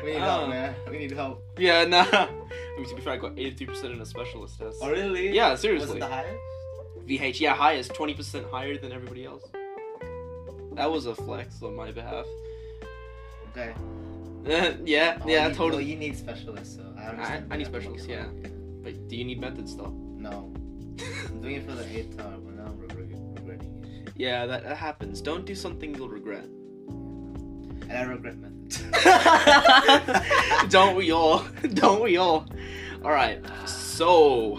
We 0.05 0.11
need 0.13 0.17
Oh. 0.19 0.21
help, 0.21 0.49
man. 0.51 0.75
We 0.91 0.99
need 0.99 1.11
help. 1.13 1.43
yeah, 1.59 1.85
nah. 1.85 2.05
I 2.13 2.29
mean, 2.77 2.89
to 2.89 2.95
be 2.95 3.01
fair, 3.03 3.15
I 3.15 3.17
got 3.17 3.35
83% 3.37 3.93
in 3.95 4.01
a 4.01 4.07
specialist 4.07 4.59
test. 4.59 4.79
Oh, 4.81 4.91
really? 4.91 5.31
Yeah, 5.35 5.51
Was 5.53 5.61
seriously. 5.61 5.97
it 5.97 6.01
the 6.01 6.07
highest? 6.07 6.39
VH, 7.07 7.41
yeah, 7.41 7.55
highest, 7.55 7.93
20% 7.95 8.51
higher 8.51 8.79
than 8.79 8.93
everybody 8.93 9.25
else. 9.25 9.43
That 10.75 10.91
was 10.91 11.07
a 11.07 11.15
flex 11.15 11.63
on 11.63 11.75
my 11.77 11.91
behalf. 11.93 12.27
Okay. 13.51 13.75
Yeah, 14.85 15.19
Oh, 15.23 15.29
yeah, 15.29 15.49
totally. 15.51 15.71
well, 15.71 15.81
you 15.83 15.95
need 15.95 16.17
specialists, 16.19 16.75
so 16.75 16.83
I 16.99 17.03
understand. 17.11 17.47
I 17.53 17.57
need 17.59 17.69
where 17.71 17.81
you're 17.81 17.97
specialists, 17.97 18.33
from. 18.43 18.81
But 18.83 19.07
do 19.09 19.15
you 19.17 19.25
need 19.25 19.41
methods 19.41 19.77
though? 19.77 19.95
No. 20.17 20.53
I'm 21.29 21.41
doing 21.41 21.55
it 21.57 21.65
for 21.65 21.77
the 21.77 21.87
eighth 21.97 22.17
time, 22.17 22.43
but 22.45 22.55
now 22.57 22.65
I'm 22.65 22.77
regret- 22.81 23.07
regretting 23.39 23.85
it. 23.85 24.13
Yeah, 24.17 24.47
that, 24.47 24.65
that 24.65 24.77
happens. 24.77 25.21
Don't 25.21 25.45
do 25.47 25.55
something 25.55 25.95
you'll 25.95 26.09
regret. 26.09 26.43
And 26.45 27.93
I 27.93 28.03
regret 28.03 28.37
methods. 28.39 28.83
Don't 30.73 30.97
we 30.97 31.13
all? 31.13 31.45
Don't 31.75 32.03
we 32.03 32.17
all? 32.17 32.47
Alright, 33.05 33.45
so 33.69 34.59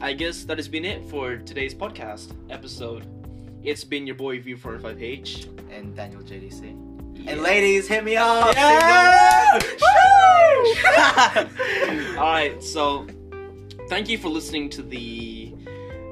I 0.00 0.12
guess 0.12 0.44
that 0.44 0.58
has 0.58 0.68
been 0.68 0.84
it 0.84 1.04
for 1.08 1.36
today's 1.36 1.74
podcast 1.74 2.34
episode. 2.50 3.06
It's 3.62 3.82
been 3.84 4.06
your 4.06 4.16
boy 4.16 4.40
View45H. 4.40 5.72
And 5.72 5.96
Daniel 5.96 6.22
JDC. 6.22 7.14
Yeah. 7.24 7.32
And 7.32 7.42
ladies, 7.42 7.88
hit 7.88 8.04
me 8.04 8.16
up! 8.16 8.54
Yeah! 8.54 9.58
Alright, 12.16 12.62
so 12.62 13.06
thank 13.88 14.08
you 14.08 14.18
for 14.18 14.28
listening 14.28 14.68
to 14.70 14.82
the 14.82 15.54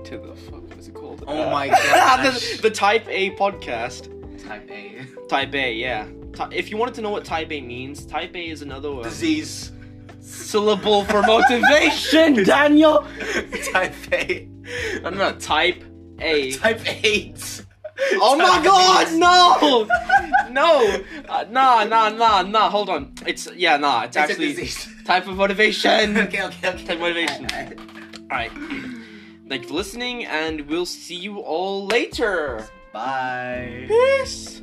to 0.05 0.18
the 0.18 0.35
fuck 0.35 0.68
what 0.68 0.78
is 0.78 0.89
it 0.89 0.95
called? 0.95 1.24
Oh 1.26 1.51
my 1.51 1.68
the, 2.22 2.59
the 2.62 2.70
Type 2.70 3.07
A 3.09 3.30
podcast. 3.37 4.09
Type 4.45 4.70
A. 4.70 5.07
Type 5.28 5.55
A, 5.55 5.72
yeah. 5.74 6.09
Ty- 6.32 6.51
if 6.53 6.70
you 6.70 6.76
wanted 6.76 6.95
to 6.95 7.03
know 7.03 7.11
what 7.11 7.24
Type 7.24 7.53
A 7.53 7.61
means, 7.61 8.07
Type 8.07 8.35
A 8.35 8.49
is 8.49 8.62
another 8.62 8.91
uh, 8.91 9.03
Disease. 9.03 9.72
Syllable 10.25 11.05
for 11.05 11.22
motivation, 11.22 12.43
Daniel. 12.45 13.07
Type 13.72 13.95
A. 14.12 14.49
I'm 15.05 15.16
not 15.16 15.41
type 15.41 15.85
A. 16.20 16.53
Type 16.53 16.81
eight. 17.05 17.64
Oh 18.14 18.37
my 18.37 18.62
god, 18.64 19.12
no! 19.18 19.87
No! 20.51 21.03
Uh, 21.29 21.45
nah, 21.51 21.85
nah, 21.85 22.09
nah, 22.09 22.43
nah, 22.43 22.68
hold 22.68 22.89
on. 22.89 23.12
It's, 23.27 23.49
yeah, 23.55 23.77
nah, 23.77 24.03
it's, 24.05 24.16
It's 24.16 24.16
a 24.16 24.20
actually 24.20 24.55
disease. 24.55 24.89
type 25.05 25.29
of 25.29 25.37
motivation. 25.37 26.16
okay, 26.18 26.43
okay, 26.43 26.68
okay. 26.68 26.85
Type 26.85 26.99
motivation. 26.99 27.47
Alright. 28.31 28.51
Thank 29.49 29.62
you 29.62 29.68
for 29.68 29.75
listening, 29.75 30.25
and 30.25 30.62
we'll 30.62 30.87
see 30.87 31.16
you 31.16 31.39
all 31.39 31.87
later. 31.87 32.66
Bye. 32.93 33.85
Peace! 33.87 34.62